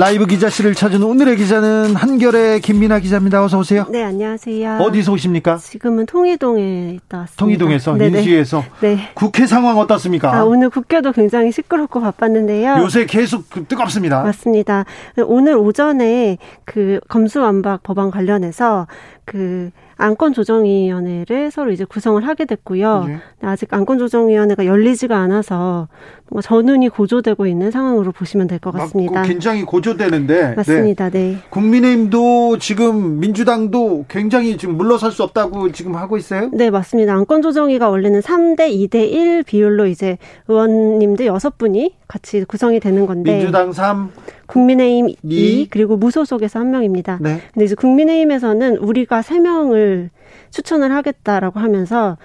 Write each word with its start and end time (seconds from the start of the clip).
라이브 0.00 0.24
기자실을 0.24 0.74
찾은 0.74 1.02
오늘의 1.02 1.36
기자는 1.36 1.94
한결의 1.94 2.62
김민아 2.62 3.00
기자입니다. 3.00 3.44
어서 3.44 3.58
오세요. 3.58 3.84
네, 3.90 4.02
안녕하세요. 4.02 4.78
어디서 4.78 5.12
오십니까? 5.12 5.58
지금은 5.58 6.06
통이동에 6.06 6.92
있다 6.94 7.18
왔습니다. 7.18 7.44
통이동에서 7.44 7.96
네네. 7.98 8.20
인수위에서. 8.20 8.64
네. 8.80 8.96
국회 9.12 9.46
상황 9.46 9.76
어떻습니까? 9.76 10.34
아, 10.34 10.44
오늘 10.44 10.70
국회도 10.70 11.12
굉장히 11.12 11.52
시끄럽고 11.52 12.00
바빴는데요. 12.00 12.76
요새 12.78 13.04
계속 13.04 13.50
그 13.50 13.66
뜨겁습니다. 13.66 14.22
맞습니다. 14.22 14.86
오늘 15.26 15.54
오전에 15.58 16.38
그 16.64 17.00
검수완박 17.08 17.82
법안 17.82 18.10
관련해서 18.10 18.86
그 19.26 19.70
안건조정위원회를 20.00 21.50
서로 21.50 21.70
이제 21.70 21.84
구성을 21.84 22.26
하게 22.26 22.44
됐고요. 22.44 23.04
네. 23.06 23.18
아직 23.42 23.72
안건조정위원회가 23.72 24.66
열리지가 24.66 25.16
않아서 25.16 25.88
뭔가 26.28 26.42
전운이 26.46 26.88
고조되고 26.90 27.46
있는 27.46 27.70
상황으로 27.70 28.12
보시면 28.12 28.46
될 28.46 28.60
것 28.60 28.72
같습니다. 28.72 29.22
굉장히 29.22 29.62
고조되는데. 29.64 30.48
네. 30.48 30.54
맞습니다. 30.54 31.10
네. 31.10 31.18
네. 31.32 31.36
국민의힘도 31.50 32.58
지금 32.58 33.20
민주당도 33.20 34.04
굉장히 34.08 34.56
지금 34.56 34.76
물러설 34.76 35.12
수 35.12 35.22
없다고 35.22 35.72
지금 35.72 35.96
하고 35.96 36.16
있어요? 36.16 36.50
네, 36.52 36.70
맞습니다. 36.70 37.14
안건조정위가 37.14 37.88
원래는 37.88 38.20
3대 38.20 38.70
2대 38.70 39.10
1 39.10 39.42
비율로 39.44 39.86
이제 39.86 40.18
의원님들 40.48 41.26
6분이 41.26 41.92
같이 42.06 42.44
구성이 42.44 42.80
되는 42.80 43.06
건데. 43.06 43.38
민주당 43.38 43.72
3. 43.72 44.10
국민의힘 44.50 45.08
2, 45.08 45.14
2 45.62 45.68
그리고 45.70 45.96
무소속에서 45.96 46.58
한 46.58 46.70
명입니다. 46.70 47.18
네. 47.20 47.40
근데 47.52 47.64
이제 47.64 47.74
국민의힘에서는 47.74 48.76
우리가 48.78 49.20
3명을 49.20 50.10
추천을 50.50 50.92
하겠다라고 50.92 51.60
하면서 51.60 52.18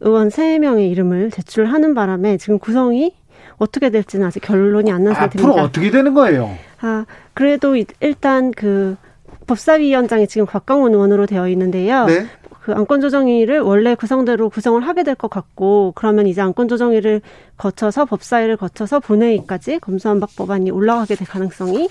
의원 0.00 0.28
3명의 0.28 0.90
이름을 0.90 1.30
제출하는 1.30 1.94
바람에 1.94 2.36
지금 2.36 2.58
구성이 2.58 3.14
어떻게 3.58 3.90
될지는 3.90 4.26
아직 4.26 4.40
결론이 4.40 4.90
안 4.90 5.04
난 5.04 5.14
상태입니다. 5.14 5.48
앞으로 5.52 5.64
어떻게 5.64 5.90
되는 5.90 6.14
거예요? 6.14 6.56
아, 6.80 7.04
그래도 7.34 7.76
일단 8.00 8.50
그 8.50 8.96
법사위원장이 9.46 10.26
지금 10.28 10.46
곽광원 10.46 10.92
의원으로 10.94 11.26
되어 11.26 11.48
있는데요. 11.48 12.06
네. 12.06 12.26
그 12.62 12.72
안건조정위를 12.72 13.60
원래 13.60 13.96
구성대로 13.96 14.48
구성을 14.48 14.80
하게 14.86 15.02
될 15.02 15.16
것 15.16 15.28
같고 15.28 15.92
그러면 15.96 16.26
이제 16.28 16.40
안건조정위를 16.40 17.20
거쳐서 17.56 18.04
법사위를 18.04 18.56
거쳐서 18.56 19.00
본회의까지 19.00 19.80
검수완박 19.80 20.36
법안이 20.36 20.70
올라가게 20.70 21.16
될 21.16 21.26
가능성이 21.26 21.88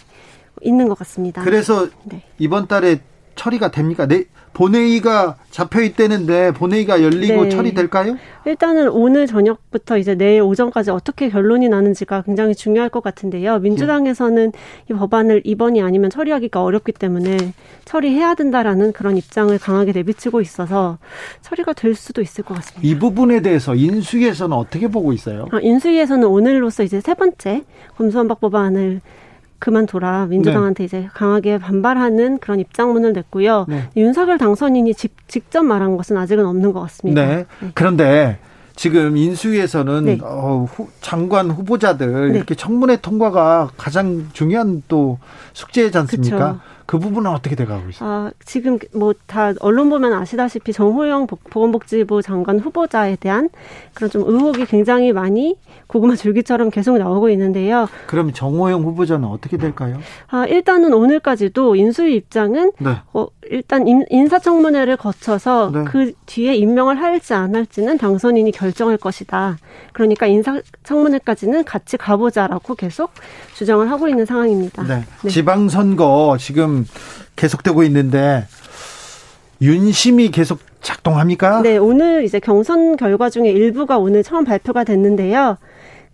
있는 0.62 0.88
것 0.88 0.98
같습니다. 1.00 1.44
그래서 1.44 1.88
네. 2.06 2.24
이번 2.40 2.68
달에 2.68 3.02
처리가 3.36 3.72
됩니까? 3.72 4.06
네, 4.08 4.26
본회의가 4.54 5.38
잡혀 5.50 5.82
있다는데 5.82 6.52
본회의가 6.52 7.02
열리고 7.02 7.44
네. 7.44 7.50
처리될까요? 7.50 8.18
일단은 8.46 8.90
오늘 8.90 9.28
저녁부터 9.28 9.98
이제 9.98 10.16
내일 10.16 10.42
오전까지 10.42 10.92
어떻게 10.92 11.30
결론이 11.30 11.70
나는지가 11.70 12.24
굉장히 12.24 12.56
중요할 12.56 12.90
것 12.90 13.02
같은데요. 13.02 13.60
민주당에서는 13.60 14.52
이 14.90 14.94
법안을 14.94 15.42
이번이 15.46 15.82
아니면 15.82 16.10
처리하기가 16.10 16.64
어렵기 16.64 16.92
때문에 16.94 17.38
처리해야 17.86 18.36
된다라는 18.36 18.94
그런 18.94 19.18
입장을 19.18 19.58
강하게 19.58 19.92
내비치고 19.92 20.42
있어서 20.42 20.98
처리가 21.42 21.74
될 21.74 21.96
수도 21.96 22.22
있을 22.22 22.44
것 22.44 22.56
같습니다. 22.56 22.88
이 22.88 22.98
부분에 22.98 23.42
대해서 23.42 23.76
인수위에서는 23.76 24.56
어떻게 24.56 24.88
보고 24.88 25.14
있어요? 25.14 25.48
아, 25.52 25.60
인수위에서는 25.62 26.28
오늘로서 26.28 26.84
이제 26.84 27.00
세 27.00 27.14
번째 27.14 27.64
검수완박 27.98 28.40
법안을 28.42 29.02
그만둬라 29.62 30.26
민주당한테 30.26 30.84
네. 30.84 30.86
이제 30.86 31.10
강하게 31.14 31.60
반발하는 31.60 32.40
그런 32.40 32.60
입장문을 32.60 33.14
냈고요. 33.14 33.68
네. 33.70 33.88
윤석열 33.96 34.38
당선인이 34.40 34.94
직, 34.96 35.16
직접 35.28 35.62
말한 35.64 35.98
것은 35.98 36.18
아직은 36.18 36.46
없는 36.46 36.74
것 36.74 36.82
같습니다. 36.82 37.26
네. 37.26 37.46
네. 37.60 37.72
그런데 37.76 38.40
지금 38.76 39.16
인수위에서는 39.16 40.06
네. 40.06 40.18
어, 40.24 40.66
후, 40.68 40.88
장관 41.00 41.52
후보자들 41.52 42.32
네. 42.32 42.38
이렇게 42.38 42.56
청문회 42.56 42.98
통과가 42.98 43.70
가장 43.78 44.30
중요한 44.34 44.82
또 44.88 45.20
숙제지 45.54 45.96
않습니까? 45.96 46.54
그쵸. 46.54 46.60
그 46.92 47.00
부분은 47.00 47.32
어떻게 47.32 47.56
돼가고 47.56 47.90
있어요? 47.90 48.10
아, 48.10 48.32
지금 48.44 48.78
뭐 48.94 49.14
다 49.32 49.54
언론 49.62 49.90
보면 49.90 50.12
아시다시피 50.12 50.74
정호영 50.74 51.28
보건복지부 51.28 52.22
장관 52.22 52.60
후보자에 52.60 53.16
대한 53.16 53.48
그런 53.94 54.10
좀 54.10 54.24
의혹이 54.26 54.66
굉장히 54.66 55.14
많이 55.14 55.56
고구마 55.88 56.16
줄기처럼 56.18 56.70
계속 56.70 56.98
나오고 56.98 57.30
있는데요. 57.30 57.88
그럼 58.08 58.34
정호영 58.34 58.84
후보자는 58.84 59.26
어떻게 59.26 59.56
될까요? 59.56 59.98
아, 60.28 60.46
일단은 60.46 60.94
오늘까지도 60.94 61.78
인수위 61.78 62.16
입장은 62.16 62.74
네. 62.80 62.98
어, 63.14 63.28
일단 63.50 63.88
인 63.88 64.28
사청문회를 64.28 64.98
거쳐서 64.98 65.72
네. 65.74 65.84
그 65.86 66.12
뒤에 66.26 66.56
임명을 66.56 67.00
할지 67.00 67.34
안 67.34 67.56
할지는 67.56 67.98
당선인이 67.98 68.52
결정할 68.52 68.98
것이다. 68.98 69.58
그러니까 69.94 70.28
인사청문회까지는 70.28 71.64
같이 71.64 71.96
가보자라고 71.98 72.76
계속 72.76 73.12
주장을 73.56 73.90
하고 73.90 74.08
있는 74.08 74.26
상황입니다. 74.26 74.84
네. 74.84 75.04
네. 75.24 75.30
지방선거 75.30 76.38
지금 76.40 76.81
계속되고 77.36 77.84
있는데 77.84 78.46
윤심이 79.62 80.32
계속 80.32 80.60
작동합니까? 80.82 81.62
네, 81.62 81.78
오늘 81.78 82.24
이제 82.24 82.40
경선 82.40 82.98
결과 82.98 83.30
중에 83.30 83.50
일부가 83.50 83.98
오늘 83.98 84.24
처음 84.24 84.44
발표가 84.44 84.84
됐는데요. 84.84 85.58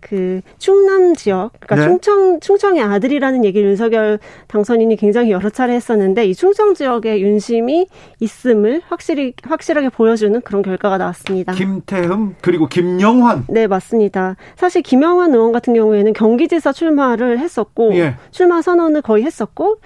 그 0.00 0.42
충남 0.58 1.14
지역, 1.14 1.50
그러니까 1.58 1.74
네. 1.76 1.82
충청 1.82 2.38
충청의 2.40 2.82
아들이라는 2.82 3.44
얘기를 3.44 3.68
윤석열 3.70 4.20
당선인이 4.46 4.94
굉장히 4.96 5.32
여러 5.32 5.50
차례 5.50 5.74
했었는데 5.74 6.24
이 6.26 6.34
충청 6.34 6.74
지역에 6.74 7.20
윤심이 7.20 7.86
있음을 8.20 8.82
확실히 8.88 9.32
확실하게 9.42 9.88
보여주는 9.88 10.40
그런 10.42 10.62
결과가 10.62 10.98
나왔습니다. 10.98 11.52
김태흠 11.52 12.36
그리고 12.40 12.68
김영환. 12.68 13.46
네 13.48 13.66
맞습니다. 13.66 14.36
사실 14.54 14.82
김영환 14.82 15.34
의원 15.34 15.50
같은 15.50 15.74
경우에는 15.74 16.12
경기지사 16.12 16.72
출마를 16.72 17.40
했었고 17.40 17.94
예. 17.96 18.14
출마 18.30 18.62
선언을 18.62 19.02
거의 19.02 19.24
했었고 19.24 19.78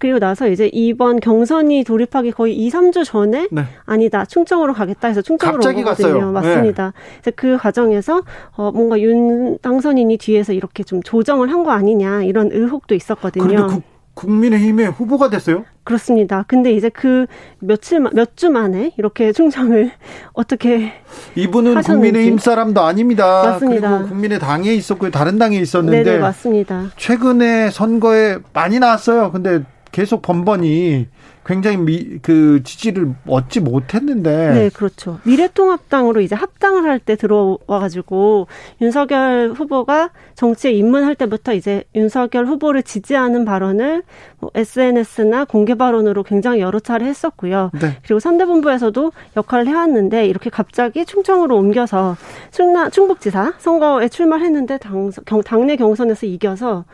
그리고 0.00 0.18
나서 0.18 0.48
이제 0.48 0.68
이번 0.72 1.20
경선이 1.20 1.84
돌입하기 1.84 2.32
거의 2.32 2.56
2, 2.56 2.70
3주 2.70 3.04
전에 3.04 3.46
네. 3.52 3.64
아니다 3.84 4.24
충청으로 4.24 4.72
가겠다 4.72 5.08
해서 5.08 5.20
충청으로 5.22 5.56
온 5.58 5.60
거거든요. 5.60 5.84
갔어요. 5.84 6.32
맞습니다. 6.32 6.92
네. 7.22 7.30
그 7.36 7.56
과정에서 7.58 8.22
어 8.56 8.72
뭔가 8.72 8.98
윤 9.00 9.58
당선인이 9.60 10.16
뒤에서 10.16 10.52
이렇게 10.54 10.82
좀 10.82 11.02
조정을 11.02 11.52
한 11.52 11.60
거 11.60 11.72
아니냐 11.72 12.22
이런 12.22 12.48
의혹도 12.52 12.94
있었거든요. 12.94 13.46
그런데 13.46 13.82
국민의힘의 14.14 14.90
후보가 14.92 15.28
됐어요? 15.28 15.64
그렇습니다. 15.84 16.44
근데 16.48 16.72
이제 16.72 16.88
그 16.88 17.26
며칠 17.58 18.00
몇 18.00 18.34
주 18.36 18.48
만에 18.50 18.92
이렇게 18.96 19.32
충청을 19.32 19.90
어떻게 20.32 20.92
이분은 21.36 21.76
하셨는지. 21.76 21.92
국민의힘 22.10 22.38
사람도 22.38 22.80
아닙니다. 22.80 23.42
맞습니다. 23.44 23.90
그리고 23.98 24.08
국민의 24.08 24.38
당에 24.38 24.72
있었고 24.72 25.10
다른 25.10 25.38
당에 25.38 25.58
있었는데 25.58 26.02
네 26.02 26.18
맞습니다. 26.18 26.86
최근에 26.96 27.70
선거에 27.70 28.38
많이 28.54 28.78
나왔어요. 28.78 29.30
근데 29.32 29.62
계속 29.92 30.22
번번이 30.22 31.08
굉장히 31.44 31.78
미, 31.78 32.18
그 32.22 32.62
지지를 32.62 33.14
얻지 33.26 33.60
못했는데. 33.60 34.52
네, 34.52 34.68
그렇죠. 34.68 35.18
미래통합당으로 35.24 36.20
이제 36.20 36.34
합당을 36.34 36.84
할 36.84 37.00
때 37.00 37.16
들어와가지고 37.16 38.46
윤석열 38.82 39.52
후보가 39.56 40.10
정치에 40.34 40.70
입문할 40.72 41.14
때부터 41.14 41.54
이제 41.54 41.84
윤석열 41.94 42.44
후보를 42.46 42.82
지지하는 42.82 43.46
발언을 43.46 44.02
뭐 44.38 44.50
SNS나 44.54 45.46
공개 45.46 45.74
발언으로 45.74 46.22
굉장히 46.24 46.60
여러 46.60 46.78
차례 46.78 47.06
했었고요. 47.06 47.70
네. 47.80 47.96
그리고 48.02 48.20
선대본부에서도 48.20 49.12
역할을 49.36 49.66
해왔는데 49.66 50.26
이렇게 50.26 50.50
갑자기 50.50 51.06
충청으로 51.06 51.56
옮겨서 51.56 52.16
충남 52.50 52.90
충북지사 52.90 53.54
선거에 53.58 54.08
출마를 54.08 54.44
했는데 54.44 54.76
당, 54.76 55.10
경, 55.24 55.42
당내 55.42 55.76
경선에서 55.76 56.26
이겨서 56.26 56.84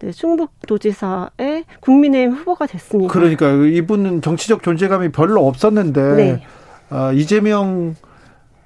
네, 0.00 0.10
충북도지사의 0.12 1.64
국민의힘 1.80 2.36
후보가 2.36 2.66
됐습니다. 2.66 3.12
그러니까 3.12 3.50
이분은 3.50 4.22
정치적 4.22 4.62
존재감이 4.62 5.10
별로 5.10 5.46
없었는데 5.46 6.14
네. 6.14 6.42
어, 6.90 7.12
이재명 7.12 7.94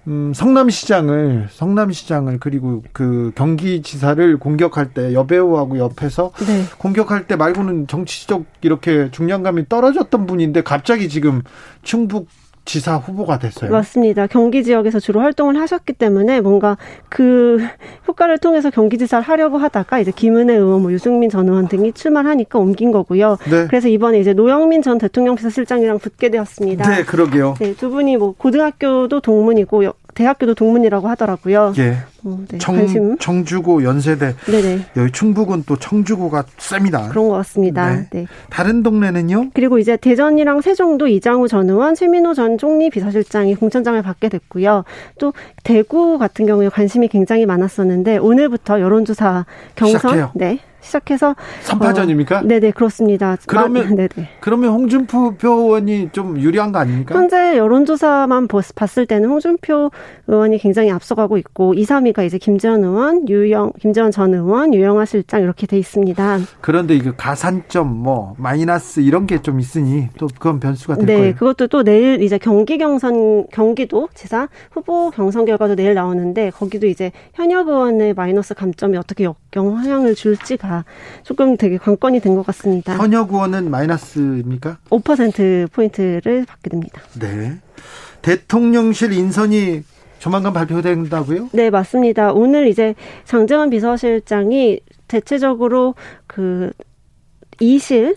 음, 0.07 0.33
성남시장을 0.35 1.49
성남시장을 1.51 2.39
그리고 2.41 2.83
그 2.93 3.33
경기지사를 3.35 4.39
공격할 4.39 4.95
때 4.95 5.13
여배우하고 5.13 5.79
옆에서 5.79 6.33
네. 6.47 6.65
공격할 6.79 7.27
때 7.27 7.37
말고는 7.37 7.87
정치적 7.87 8.45
이렇게 8.63 9.11
중량감이 9.11 9.69
떨어졌던 9.69 10.27
분인데 10.27 10.63
갑자기 10.63 11.09
지금 11.09 11.43
충북 11.83 12.29
지사 12.65 12.97
후보가 12.97 13.39
됐어요. 13.39 13.71
맞습니다. 13.71 14.27
경기 14.27 14.63
지역에서 14.63 15.01
주로 15.01 15.21
활동을 15.21 15.59
하셨기 15.61 15.95
때문에 15.95 16.41
뭔가 16.41 16.77
그 17.09 17.59
효과를 18.07 18.39
통해서 18.39 18.71
경기지사를 18.71 19.27
하려고 19.27 19.59
하다가 19.59 19.99
이제 19.99 20.13
김은혜 20.15 20.55
의원, 20.55 20.83
뭐 20.83 20.93
유승민 20.93 21.31
전 21.31 21.49
의원 21.49 21.69
등이 21.69 21.93
출마를 21.93 22.31
하니까 22.31 22.59
옮긴 22.59 22.93
거고요. 22.93 23.39
네. 23.51 23.67
그래서 23.67 23.89
이번에 23.89 24.21
이제 24.21 24.33
노영민 24.33 24.83
전 24.83 24.99
대통령 24.99 25.35
비서실장이랑 25.35 25.99
붙게 25.99 26.31
되었습니다. 26.31 26.89
네, 26.89 27.05
그러게요. 27.05 27.55
네, 27.59 27.75
두 27.75 27.91
분이 27.91 28.17
뭐 28.17 28.35
고등학교도 28.37 29.21
동문이고 29.21 29.85
대학교도 30.15 30.55
동문이라고 30.55 31.09
하더라고요. 31.09 31.73
예. 31.79 31.97
어, 32.25 32.39
네, 32.49 32.59
청, 32.59 32.77
관심. 32.77 33.17
청주고 33.19 33.83
연세대. 33.85 34.35
네네. 34.47 34.87
여기 34.97 35.13
충북은 35.13 35.65
또 35.67 35.77
청주고가 35.77 36.45
셉니다. 36.59 37.09
그런 37.09 37.29
것 37.29 37.35
같습니다. 37.37 37.95
네. 37.95 38.07
네. 38.11 38.27
다른 38.51 38.83
동네는요? 38.83 39.51
그리고 39.55 39.79
이제 39.79 39.97
대전이랑 39.97 40.61
세종도 40.61 41.07
이장우 41.09 41.49
전 41.49 41.71
의원, 41.71 41.95
최민호 41.95 42.35
전 42.35 42.59
총리 42.59 42.91
비서실장이 42.91 43.55
공천장을 43.55 44.01
받게 44.03 44.29
됐고요. 44.29 44.85
또 45.19 45.33
대구 45.65 46.19
같은 46.19 46.47
경우에 46.47 46.69
관심이 46.69 47.09
굉장히 47.09 47.47
많았었는데 47.47 48.19
오늘부터 48.19 48.81
여론조사 48.81 49.47
경선 49.77 49.99
시작해요. 49.99 50.31
네 50.35 50.59
시작해서 50.81 51.35
3파전입니까? 51.65 52.33
어, 52.33 52.43
네네 52.43 52.71
그렇습니다. 52.73 53.37
그러면 53.47 53.97
네네. 53.97 54.09
그러면 54.41 54.71
홍준표 54.71 55.35
의원이 55.43 56.11
좀 56.13 56.39
유리한 56.41 56.73
거 56.73 56.79
아닙니까? 56.79 57.15
현재 57.15 57.57
여론조사만 57.57 58.49
봤을 58.75 59.07
때는 59.07 59.29
홍준표 59.29 59.91
의원이 60.29 60.59
굉장히 60.59 60.91
앞서가고 60.91 61.37
있고 61.39 61.75
2, 61.75 61.85
3위가 61.85 62.25
이제 62.25 62.39
김재원 62.39 62.85
의원, 62.85 63.29
유영 63.29 63.73
김재원 63.81 64.11
전 64.11 64.33
의원, 64.35 64.73
유영아 64.75 65.05
실장 65.05 65.43
이렇게 65.43 65.67
돼 65.67 65.77
있습니다. 65.79 66.39
그런데 66.61 66.95
이거 66.95 67.13
가산점 67.17 67.89
뭐 67.95 68.35
마이너스 68.39 69.01
이런 69.01 69.27
게 69.27 69.41
좀 69.41 69.59
있으니 69.59 70.07
또 70.19 70.27
그건 70.27 70.61
변수가 70.61 70.97
될 70.97 71.07
네, 71.07 71.17
거예요. 71.17 71.35
그것도 71.35 71.69
또 71.69 71.83
내일 71.83 72.21
이제 72.23 72.37
경기 72.37 72.77
경선 72.77 73.47
경기도 73.51 74.09
지사 74.15 74.49
후보 74.71 75.11
경선 75.11 75.47
결과도 75.47 75.77
내일 75.77 75.95
나오는데 75.95 76.51
거기도 76.51 76.87
이제 76.87 77.11
현역 77.33 77.69
의원의 77.69 78.13
마이너스 78.15 78.53
감점이 78.55 78.99
어떻게 78.99 79.25
역영향을 79.25 80.15
줄지가 80.15 80.70
다 80.71 80.85
조금 81.25 81.57
되게 81.57 81.77
관건이 81.79 82.21
된 82.21 82.31
것 82.37 82.47
같습니다. 82.47 82.97
현역 82.97 83.33
의원은 83.33 83.71
마이너스입니까? 83.73 84.79
5% 84.91 85.73
포인트를 85.73 86.47
받게 86.47 86.71
됩니다. 86.71 87.01
네. 87.19 87.59
대통령실 88.23 89.13
인선이 89.13 89.83
조만간 90.21 90.53
발표된다고요? 90.53 91.49
네, 91.53 91.71
맞습니다. 91.71 92.33
오늘 92.33 92.69
이제 92.69 92.95
장재원 93.25 93.71
비서실장이 93.71 94.79
대체적으로 95.09 95.97
그 96.29 96.71
2실, 97.61 98.17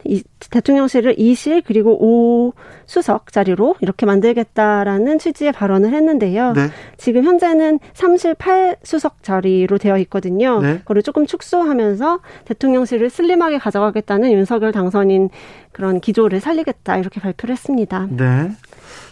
대통령실을 0.50 1.16
2실 1.16 1.64
그리고 1.66 1.98
5 2.02 2.54
수석 2.86 3.32
자리로 3.32 3.76
이렇게 3.82 4.06
만들겠다라는 4.06 5.20
취지의 5.20 5.52
발언을 5.52 5.94
했는데요. 5.94 6.54
네. 6.54 6.68
지금 6.98 7.24
현재는 7.24 7.80
3실 7.94 8.36
8수석 8.36 9.14
자리로 9.22 9.78
되어 9.78 9.98
있거든요. 10.00 10.62
네. 10.62 10.80
그걸 10.80 11.02
조금 11.02 11.26
축소하면서 11.26 12.20
대통령실을 12.46 13.10
슬림하게 13.10 13.58
가져가겠다는 13.58 14.32
윤석열 14.32 14.72
당선인 14.72 15.30
그런 15.72 16.00
기조를 16.00 16.40
살리겠다 16.40 16.98
이렇게 16.98 17.20
발표를 17.20 17.54
했습니다. 17.54 18.08
네. 18.12 18.52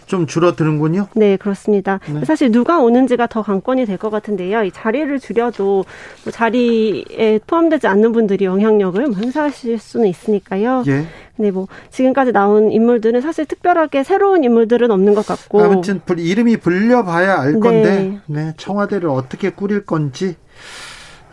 좀 0.06 0.26
줄어드는군요. 0.26 1.06
네, 1.14 1.36
그렇습니다. 1.36 2.00
네. 2.12 2.24
사실 2.24 2.50
누가 2.52 2.78
오는지가 2.80 3.28
더 3.28 3.42
관건이 3.42 3.86
될 3.86 3.98
것 4.02 4.10
같은데요. 4.10 4.64
이 4.64 4.70
자리를 4.72 5.18
줄여도 5.20 5.84
뭐 6.24 6.32
자리에 6.32 7.38
포함되지 7.46 7.86
않는 7.86 8.12
분들이 8.12 8.44
영향력을 8.44 9.06
뭐 9.06 9.16
행사하실 9.16 9.78
수는 9.78 10.08
있으니까요. 10.08 10.82
예. 10.88 11.06
근데 11.36 11.50
뭐 11.50 11.68
지금까지 11.90 12.32
나온 12.32 12.72
인물들은 12.72 13.20
사실 13.20 13.46
특별하게 13.46 14.02
새로운 14.02 14.44
인물들은 14.44 14.90
없는 14.90 15.14
것 15.14 15.24
같고 15.24 15.62
아무튼 15.62 16.00
이름이 16.16 16.58
불려봐야 16.58 17.40
알 17.40 17.60
건데 17.60 18.20
네. 18.26 18.42
네 18.44 18.54
청와대를 18.56 19.08
어떻게 19.08 19.50
꾸릴 19.50 19.86
건지 19.86 20.36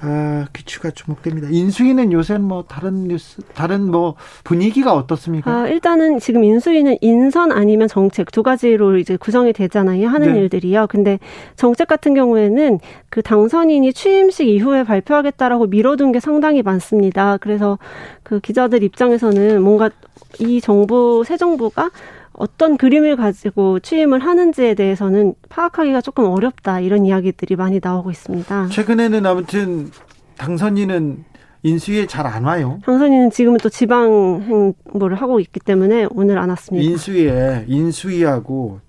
아, 0.02 0.48
귀추가 0.54 0.92
주목됩니다. 0.92 1.50
인수위는 1.52 2.14
요새 2.14 2.38
뭐 2.38 2.64
다른 2.64 3.08
뉴스, 3.08 3.42
다른 3.54 3.92
뭐 3.92 4.16
분위기가 4.44 4.94
어떻습니까? 4.94 5.52
아, 5.52 5.68
일단은 5.68 6.20
지금 6.20 6.44
인수위는 6.44 6.98
인선 7.02 7.52
아니면 7.52 7.88
정책 7.88 8.32
두 8.32 8.42
가지로 8.42 8.98
이제 8.98 9.18
구성이 9.18 9.52
되잖아요. 9.52 10.08
하는 10.08 10.34
네. 10.34 10.40
일들이요. 10.40 10.88
근데 10.88 11.20
정책 11.58 11.88
같은 11.88 12.14
경우에는 12.14 12.80
그 13.10 13.22
당선인이 13.22 13.92
취임식 13.92 14.48
이후에 14.48 14.84
발표하겠다라고 14.84 15.68
미뤄둔 15.68 16.14
게 16.14 16.20
상당히 16.20 16.62
많습니다. 16.62 17.38
그래서 17.38 17.78
그 18.24 18.40
기자들 18.40 18.84
입장에서는 18.84 19.62
뭔가 19.62 19.90
이 20.40 20.62
정부, 20.62 21.24
새 21.26 21.36
정부가 21.36 21.90
어떤 22.40 22.78
그림을 22.78 23.18
가지고 23.18 23.80
취임을 23.80 24.20
하는지에 24.20 24.74
대해서는 24.74 25.34
파악하기가 25.50 26.00
조금 26.02 26.24
어렵다 26.26 26.80
이런 26.80 27.06
이야기들이 27.06 27.58
많이 27.58 27.82
나오고 27.84 28.12
있습니다. 28.12 28.68
최근에는 28.70 29.26
아무튼 29.26 29.92
당선인은 30.38 31.26
인수위에 31.64 32.08
잘 32.08 32.26
안 32.26 32.46
와요. 32.46 32.80
당선인은 32.86 33.32
지금은 33.32 33.58
또 33.62 33.68
지방 33.68 34.42
행보를 34.48 35.18
하고 35.18 35.42
있기 35.42 35.60
때문에 35.60 36.08
오늘 36.12 36.38
안 36.40 36.50
왔습니다. 36.50 36.90
인수위에 36.90 37.66
인수위하고 37.68 38.80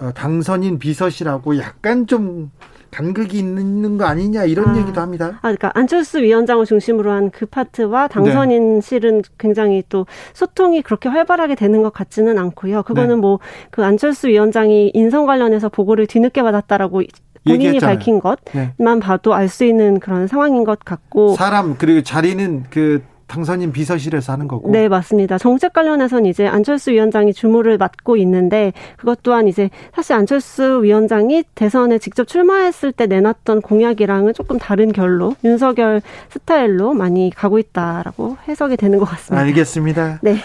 어, 0.00 0.10
당선인 0.14 0.78
비서실하고 0.78 1.58
약간 1.58 2.06
좀 2.06 2.52
간극이 2.94 3.38
있는 3.38 3.98
거 3.98 4.04
아니냐 4.04 4.44
이런 4.44 4.68
아, 4.68 4.78
얘기도 4.78 5.00
합니다. 5.00 5.38
아, 5.38 5.40
그러니까 5.42 5.72
안철수 5.74 6.20
위원장을 6.22 6.64
중심으로 6.64 7.10
한 7.10 7.24
그 7.34 7.46
파트와 7.46 8.08
당선인 8.08 8.80
실은 8.80 9.22
네. 9.22 9.28
굉장히 9.38 9.82
또 9.88 10.06
소통이 10.34 10.82
그렇게 10.82 11.08
활발하게 11.08 11.54
되는 11.56 11.82
것 11.82 11.92
같지는 11.92 12.38
않고요. 12.38 12.82
그거는 12.84 13.16
네. 13.16 13.20
뭐그 13.20 13.84
안철수 13.84 14.28
위원장이 14.28 14.92
인성 14.94 15.26
관련해서 15.26 15.68
보고를 15.68 16.06
뒤늦게 16.06 16.42
받았다라고 16.42 17.02
본인이 17.44 17.64
얘기했잖아요. 17.66 17.96
밝힌 17.96 18.20
것만 18.20 18.38
네. 18.78 19.00
봐도 19.00 19.34
알 19.34 19.48
수 19.48 19.64
있는 19.64 20.00
그런 20.00 20.26
상황인 20.26 20.64
것 20.64 20.78
같고 20.84 21.34
사람 21.34 21.76
그리고 21.76 22.02
자리는 22.02 22.64
그 22.70 23.02
당선인 23.26 23.72
비서실에서 23.72 24.32
하는 24.32 24.48
거고. 24.48 24.70
네, 24.70 24.88
맞습니다. 24.88 25.38
정책 25.38 25.72
관련해서는 25.72 26.26
이제 26.26 26.46
안철수 26.46 26.90
위원장이 26.90 27.32
주무를 27.32 27.78
맡고 27.78 28.16
있는데 28.18 28.72
그것 28.96 29.22
또한 29.22 29.48
이제 29.48 29.70
사실 29.94 30.14
안철수 30.14 30.80
위원장이 30.82 31.44
대선에 31.54 31.98
직접 31.98 32.26
출마했을 32.26 32.92
때 32.92 33.06
내놨던 33.06 33.62
공약이랑은 33.62 34.34
조금 34.34 34.58
다른 34.58 34.92
결로 34.92 35.34
윤석열 35.44 36.02
스타일로 36.30 36.94
많이 36.94 37.30
가고 37.34 37.58
있다라고 37.58 38.36
해석이 38.48 38.76
되는 38.76 38.98
것 38.98 39.04
같습니다. 39.06 39.42
알겠습니다. 39.44 40.18
네. 40.22 40.36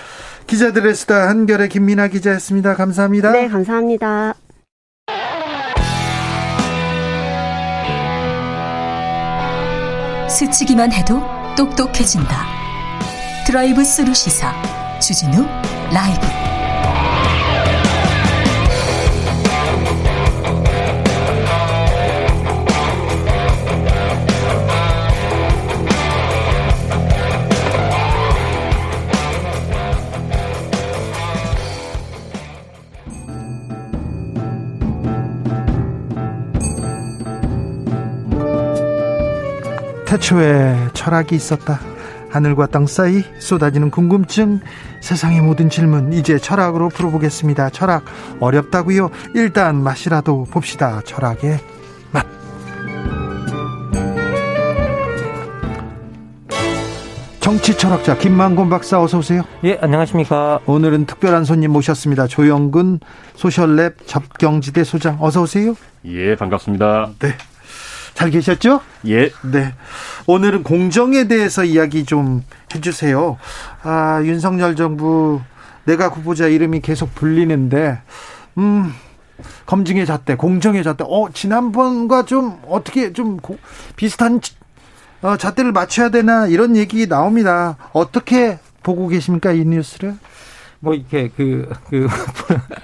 기자들의 0.47 0.95
수다 0.95 1.29
한결의 1.29 1.69
김민아 1.69 2.07
기자였습니다. 2.07 2.75
감사합니다. 2.75 3.31
네, 3.31 3.47
감사합니다. 3.47 4.33
스치기만 10.29 10.91
해도 10.91 11.21
똑똑해진다. 11.57 12.58
드라이브 13.49 13.83
스루 13.83 14.13
시사 14.13 14.53
주진우 14.99 15.43
라이브 15.91 16.27
태초에 40.05 40.89
철학이 40.93 41.35
있었다. 41.35 41.88
하늘과 42.29 42.67
땅 42.67 42.87
사이 42.87 43.23
쏟아지는 43.39 43.89
궁금증 43.89 44.59
세상의 45.01 45.41
모든 45.41 45.69
질문 45.69 46.13
이제 46.13 46.37
철학으로 46.37 46.89
풀어보겠습니다 46.89 47.69
철학 47.69 48.05
어렵다고요 48.39 49.09
일단 49.35 49.81
맛이라도 49.81 50.45
봅시다 50.45 51.01
철학의 51.05 51.59
맛 52.11 52.25
정치 57.39 57.75
철학자 57.75 58.15
김만곤 58.15 58.69
박사 58.69 59.01
어서 59.01 59.17
오세요. 59.17 59.41
예, 59.63 59.75
안녕하십니까. 59.81 60.59
오늘은 60.67 61.07
특별한 61.07 61.45
손님 61.45 61.71
모셨습니다. 61.71 62.27
조영근 62.27 62.99
소셜랩 63.35 64.05
접경지대 64.05 64.83
소장 64.83 65.17
어서 65.19 65.41
오세요. 65.41 65.73
예, 66.05 66.35
반갑습니다. 66.35 67.11
네. 67.17 67.35
잘 68.19 68.31
계셨죠? 68.31 68.81
예. 69.07 69.31
네. 69.49 69.73
오늘은 70.27 70.63
공정에 70.63 71.29
대해서 71.29 71.63
이야기 71.63 72.03
좀 72.03 72.43
해주세요. 72.75 73.37
아, 73.81 74.19
윤석열 74.25 74.75
정부 74.75 75.39
내가 75.85 76.09
후보자 76.09 76.47
이름이 76.47 76.81
계속 76.81 77.15
불리는데, 77.15 78.01
음, 78.57 78.93
검증의 79.65 80.05
잣대, 80.05 80.35
공정의 80.35 80.83
잣대, 80.83 81.05
어, 81.07 81.29
지난번과 81.33 82.25
좀 82.25 82.59
어떻게 82.67 83.13
좀 83.13 83.37
고, 83.37 83.57
비슷한 83.95 84.41
어, 85.21 85.37
잣대를 85.37 85.71
맞춰야 85.71 86.09
되나 86.09 86.45
이런 86.47 86.75
얘기 86.75 87.07
나옵니다. 87.07 87.77
어떻게 87.93 88.59
보고 88.83 89.07
계십니까 89.07 89.53
이 89.53 89.63
뉴스를? 89.63 90.13
뭐 90.81 90.93
이렇게 90.93 91.29
그, 91.29 91.69
그, 91.89 92.07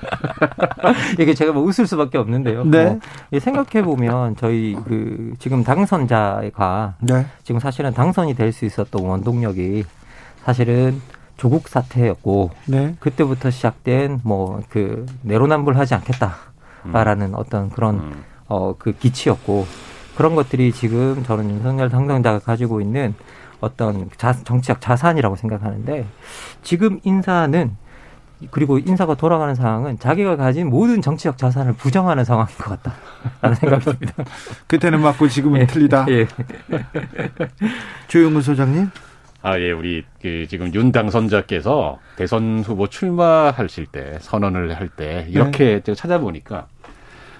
이게 1.19 1.33
제가 1.33 1.51
뭐 1.53 1.63
웃을 1.63 1.87
수밖에 1.87 2.17
없는데요. 2.17 2.65
네. 2.65 2.99
뭐 3.31 3.39
생각해 3.39 3.83
보면 3.85 4.35
저희 4.35 4.75
그 4.85 5.33
지금 5.39 5.63
당선자가 5.63 6.95
네. 6.99 7.25
지금 7.43 7.59
사실은 7.59 7.93
당선이 7.93 8.33
될 8.35 8.51
수 8.51 8.65
있었던 8.65 9.03
원동력이 9.03 9.83
사실은 10.45 11.01
조국 11.37 11.67
사태였고 11.67 12.51
네. 12.67 12.95
그때부터 12.99 13.49
시작된 13.49 14.21
뭐 14.23 14.61
그 14.69 15.05
내로남불하지 15.23 15.95
않겠다라는 15.95 17.27
음. 17.27 17.33
어떤 17.35 17.69
그런 17.69 17.95
음. 17.95 18.23
어그 18.47 18.93
기치였고 18.93 19.65
그런 20.15 20.35
것들이 20.35 20.71
지금 20.71 21.23
저는 21.23 21.49
윤석열 21.49 21.89
당선자가 21.89 22.39
가지고 22.39 22.79
있는 22.79 23.13
어떤 23.59 24.09
자, 24.15 24.31
정치적 24.33 24.79
자산이라고 24.79 25.35
생각하는데 25.35 26.05
지금 26.63 26.99
인사는 27.03 27.75
그리고 28.51 28.77
인사가 28.79 29.15
돌아가는 29.15 29.53
상황은 29.55 29.99
자기가 29.99 30.35
가진 30.35 30.69
모든 30.69 31.01
정치적 31.01 31.37
자산을 31.37 31.73
부정하는 31.73 32.23
상황인 32.25 32.55
것 32.57 32.81
같다라는 32.81 33.55
생각이 33.55 33.85
듭니다. 33.85 34.13
그때는 34.67 35.01
맞고 35.01 35.27
지금은 35.27 35.61
예, 35.61 35.65
틀리다. 35.65 36.05
예. 36.09 36.27
조영근 38.07 38.41
소장님. 38.41 38.89
아, 39.41 39.59
예, 39.59 39.71
우리 39.71 40.03
그 40.21 40.47
지금 40.49 40.73
윤 40.73 40.91
당선자께서 40.91 41.99
대선 42.15 42.63
후보 42.65 42.87
출마하실 42.87 43.85
때 43.87 44.17
선언을 44.21 44.73
할 44.75 44.89
때 44.89 45.27
이렇게 45.29 45.81
네. 45.81 45.93
찾아보니까 45.93 46.67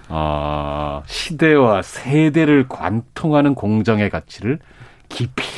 어, 0.08 1.02
시대와 1.06 1.82
세대를 1.82 2.66
관통하는 2.68 3.54
공정의 3.54 4.08
가치를 4.10 4.60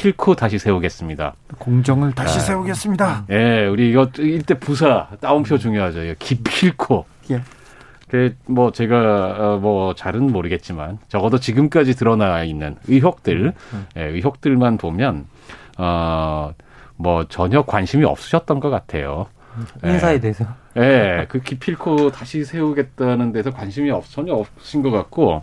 잃고 0.05 0.35
다시 0.37 0.59
세우겠습니다. 0.59 1.35
공정을 1.59 2.13
다시 2.13 2.39
아, 2.39 2.41
세우겠습니다. 2.41 3.27
예, 3.31 3.67
우리 3.67 3.91
이거 3.91 4.09
이때 4.19 4.55
부사 4.59 5.09
따옴표 5.21 5.59
중요하죠. 5.59 6.01
깊이 6.19 6.67
잃고. 6.67 7.07
예. 7.31 7.43
그뭐 8.09 8.73
제가 8.73 9.37
어, 9.39 9.59
뭐 9.59 9.95
잘은 9.95 10.33
모르겠지만 10.33 10.99
적어도 11.09 11.39
지금까지 11.39 11.95
드러나 11.95 12.43
있는 12.45 12.77
의혹들, 12.87 13.53
음. 13.75 13.87
예, 13.97 14.05
의혹들만 14.05 14.79
보면 14.79 15.27
어 15.79 16.53
뭐 16.99 17.25
전혀 17.29 17.63
관심이 17.63 18.05
없으셨던 18.05 18.61
것 18.61 18.71
같아요. 18.71 19.27
인사에 19.85 20.15
예. 20.15 20.21
대해서. 20.21 20.45
예, 20.77 21.27
그 21.29 21.41
기필코 21.41 22.11
다시 22.11 22.45
세우겠다는 22.45 23.33
데서 23.33 23.51
관심이 23.51 23.91
없, 23.91 24.09
전혀 24.09 24.35
없으신 24.35 24.83
것 24.83 24.91
같고, 24.91 25.43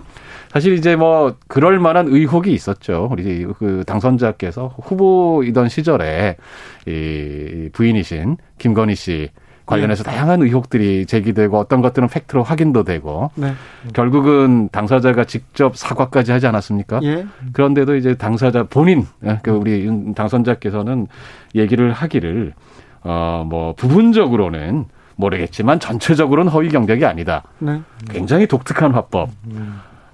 사실 0.51 0.73
이제 0.73 0.95
뭐, 0.95 1.35
그럴 1.47 1.79
만한 1.79 2.07
의혹이 2.07 2.53
있었죠. 2.53 3.09
우리 3.11 3.45
그 3.59 3.83
당선자께서 3.85 4.75
후보이던 4.81 5.69
시절에 5.69 6.37
이 6.85 7.69
부인이신 7.73 8.37
김건희 8.57 8.95
씨 8.95 9.29
관련해서 9.65 10.03
네. 10.03 10.11
다양한 10.11 10.41
의혹들이 10.43 11.05
제기되고 11.05 11.57
어떤 11.57 11.81
것들은 11.81 12.07
팩트로 12.07 12.43
확인도 12.43 12.83
되고 12.83 13.31
네. 13.35 13.53
결국은 13.93 14.69
당사자가 14.69 15.23
직접 15.25 15.75
사과까지 15.75 16.31
하지 16.31 16.47
않았습니까? 16.47 16.99
예. 17.03 17.25
그런데도 17.53 17.95
이제 17.95 18.15
당사자 18.15 18.63
본인 18.63 19.05
예, 19.25 19.39
그 19.41 19.51
우리 19.51 19.89
당선자께서는 20.13 21.07
얘기를 21.55 21.91
하기를 21.91 22.53
어, 23.05 23.45
뭐, 23.47 23.73
부분적으로는 23.75 24.85
모르겠지만 25.15 25.79
전체적으로는 25.79 26.51
허위 26.51 26.69
경쟁이 26.69 27.05
아니다. 27.05 27.43
네. 27.59 27.81
굉장히 28.09 28.47
독특한 28.47 28.91
화법. 28.91 29.29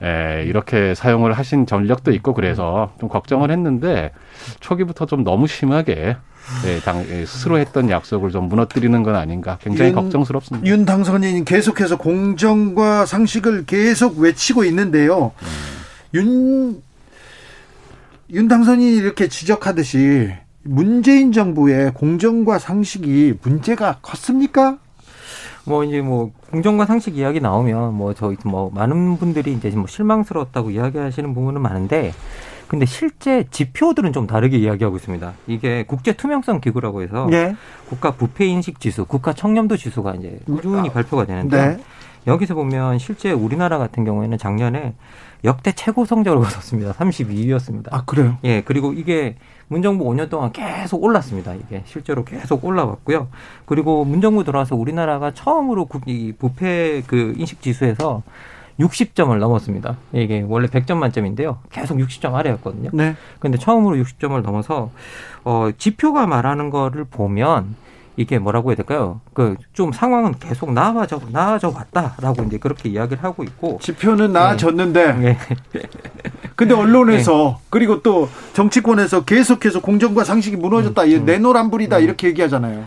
예, 0.03 0.43
이렇게 0.47 0.95
사용을 0.95 1.33
하신 1.33 1.65
전력도 1.65 2.11
있고 2.13 2.33
그래서 2.33 2.91
좀 2.99 3.07
걱정을 3.07 3.51
했는데 3.51 4.11
초기부터 4.59 5.05
좀 5.05 5.23
너무 5.23 5.47
심하게 5.47 6.17
예, 6.65 6.79
당, 6.79 7.05
예, 7.07 7.25
스스로 7.25 7.59
했던 7.59 7.89
약속을 7.89 8.31
좀 8.31 8.49
무너뜨리는 8.49 9.03
건 9.03 9.15
아닌가 9.15 9.59
굉장히 9.61 9.91
윤, 9.91 9.95
걱정스럽습니다. 9.95 10.67
윤 10.67 10.85
당선인이 10.85 11.45
계속해서 11.45 11.97
공정과 11.97 13.05
상식을 13.05 13.65
계속 13.65 14.17
외치고 14.17 14.63
있는데요. 14.65 15.33
음. 15.41 15.47
윤, 16.15 16.81
윤 18.31 18.47
당선인이 18.47 18.97
이렇게 18.97 19.27
지적하듯이 19.27 20.33
문재인 20.63 21.31
정부의 21.31 21.93
공정과 21.93 22.59
상식이 22.59 23.35
문제가 23.41 23.97
컸습니까? 24.01 24.77
뭐 25.65 25.83
이제 25.83 26.01
뭐 26.01 26.31
공정과 26.51 26.85
상식 26.85 27.17
이야기 27.17 27.39
나오면 27.39 27.93
뭐 27.93 28.13
저희 28.13 28.35
뭐 28.45 28.71
많은 28.73 29.17
분들이 29.17 29.53
이제 29.53 29.69
뭐 29.69 29.87
실망스러웠다고 29.87 30.71
이야기하시는 30.71 31.33
부분은 31.33 31.61
많은데 31.61 32.13
근데 32.67 32.85
실제 32.85 33.45
지표들은 33.51 34.13
좀 34.13 34.27
다르게 34.27 34.57
이야기하고 34.57 34.95
있습니다. 34.95 35.33
이게 35.47 35.83
국제 35.85 36.13
투명성 36.13 36.61
기구라고 36.61 37.01
해서 37.01 37.27
네. 37.29 37.53
국가 37.89 38.11
부패 38.11 38.45
인식 38.45 38.79
지수, 38.79 39.05
국가 39.05 39.33
청렴도 39.33 39.75
지수가 39.75 40.15
이제 40.15 40.39
꾸준히 40.45 40.89
아, 40.89 40.93
발표가 40.93 41.25
되는데 41.25 41.57
네. 41.57 41.83
여기서 42.27 42.55
보면 42.55 42.97
실제 42.97 43.31
우리나라 43.31 43.77
같은 43.77 44.05
경우에는 44.05 44.37
작년에 44.37 44.93
역대 45.43 45.73
최고 45.73 46.05
성적을 46.05 46.43
거뒀습니다. 46.43 46.93
32위였습니다. 46.93 47.87
아, 47.91 48.05
그래요? 48.05 48.37
예, 48.43 48.61
그리고 48.61 48.93
이게 48.93 49.35
문정부 49.71 50.03
5년 50.03 50.29
동안 50.29 50.51
계속 50.51 51.01
올랐습니다. 51.01 51.53
이게 51.53 51.81
실제로 51.85 52.25
계속 52.25 52.65
올라왔고요. 52.65 53.29
그리고 53.65 54.03
문정부 54.03 54.43
들어와서 54.43 54.75
우리나라가 54.75 55.31
처음으로 55.31 55.87
이 56.07 56.33
부패 56.37 57.01
그 57.07 57.33
인식 57.37 57.61
지수에서 57.61 58.21
60점을 58.81 59.33
넘었습니다. 59.37 59.95
이게 60.11 60.43
원래 60.45 60.67
100점 60.67 60.97
만점인데요. 60.97 61.59
계속 61.71 61.97
60점 61.99 62.33
아래였거든요. 62.33 62.89
네. 62.91 63.15
근데 63.39 63.57
처음으로 63.57 63.95
60점을 63.95 64.41
넘어서 64.41 64.91
어 65.45 65.69
지표가 65.77 66.27
말하는 66.27 66.69
거를 66.69 67.05
보면 67.05 67.75
이게 68.21 68.39
뭐라고 68.39 68.69
해야 68.69 68.75
될까요? 68.75 69.21
그 69.33 69.55
좀 69.73 69.91
상황은 69.91 70.35
계속 70.39 70.73
나아져 70.73 71.19
나아져 71.31 71.69
왔다라고 71.69 72.43
이제 72.43 72.57
그렇게 72.57 72.89
이야기를 72.89 73.23
하고 73.23 73.43
있고 73.43 73.79
지표는 73.81 74.31
나아졌는데 74.33 75.13
네. 75.13 75.37
근데 76.55 76.75
언론에서 76.75 77.57
네. 77.57 77.65
그리고 77.69 78.01
또 78.03 78.29
정치권에서 78.53 79.25
계속해서 79.25 79.81
공정과 79.81 80.23
상식이 80.23 80.57
무너졌다. 80.57 81.01
음, 81.03 81.11
음. 81.11 81.25
내노란불이다 81.25 81.97
음. 81.97 82.03
이렇게 82.03 82.27
얘기하잖아요. 82.27 82.83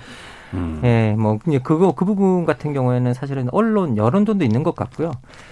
음. 0.52 0.80
예, 0.84 1.16
뭐 1.18 1.38
그거 1.64 1.92
그 1.96 2.04
부분 2.04 2.44
같은 2.44 2.72
경우에는 2.72 3.12
사실은 3.12 3.48
언론 3.50 3.96
여론전도 3.96 4.44
있는 4.44 4.62
것 4.62 4.76
같고요. 4.76 5.10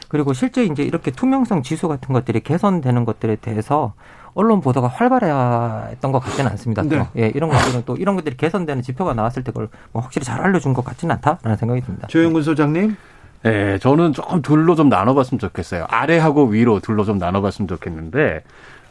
그리고 0.08 0.32
실제 0.32 0.64
이제 0.64 0.84
이렇게 0.84 1.10
투명성 1.10 1.62
지수 1.62 1.88
같은 1.88 2.12
것들이 2.12 2.40
개선되는 2.40 3.04
것들에 3.04 3.36
대해서 3.36 3.94
언론 4.34 4.60
보도가 4.60 4.88
활발했던 4.88 6.12
것 6.12 6.18
같지는 6.20 6.50
않습니다. 6.52 6.82
네. 6.82 7.06
예, 7.16 7.32
이런 7.34 7.50
것들은 7.50 7.82
또 7.84 7.96
이런 7.96 8.16
것들이 8.16 8.36
개선되는 8.36 8.82
지표가 8.82 9.14
나왔을 9.14 9.44
때 9.44 9.52
그걸 9.52 9.68
뭐 9.92 10.02
확실히 10.02 10.24
잘 10.24 10.40
알려준 10.40 10.72
것 10.72 10.84
같지는 10.84 11.14
않다라는 11.16 11.56
생각이 11.56 11.80
듭니다. 11.82 12.06
조영근 12.08 12.42
소장님. 12.42 12.96
네, 13.42 13.78
저는 13.78 14.12
조금 14.12 14.40
둘로 14.40 14.74
좀 14.74 14.88
나눠봤으면 14.88 15.38
좋겠어요. 15.38 15.86
아래하고 15.88 16.46
위로 16.46 16.78
둘로 16.78 17.04
좀 17.04 17.18
나눠봤으면 17.18 17.66
좋겠는데, 17.66 18.42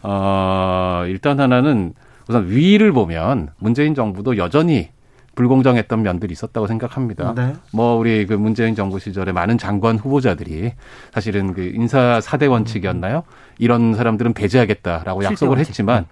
어, 0.03 1.03
일단 1.07 1.39
하나는 1.39 1.93
우선 2.27 2.49
위를 2.49 2.91
보면 2.91 3.49
문재인 3.59 3.95
정부도 3.95 4.37
여전히 4.37 4.89
불공정했던 5.35 6.03
면들이 6.03 6.33
있었다고 6.33 6.67
생각합니다. 6.67 7.33
네. 7.33 7.53
뭐 7.71 7.95
우리 7.95 8.25
그 8.25 8.33
문재인 8.33 8.75
정부 8.75 8.99
시절에 8.99 9.31
많은 9.31 9.57
장관 9.57 9.97
후보자들이 9.97 10.73
사실은 11.13 11.53
그 11.53 11.71
인사 11.73 12.19
사대 12.19 12.47
원칙이었나요? 12.47 13.23
이런 13.61 13.93
사람들은 13.93 14.33
배제하겠다라고 14.33 15.23
약속을. 15.23 15.59
했지만 15.59 16.05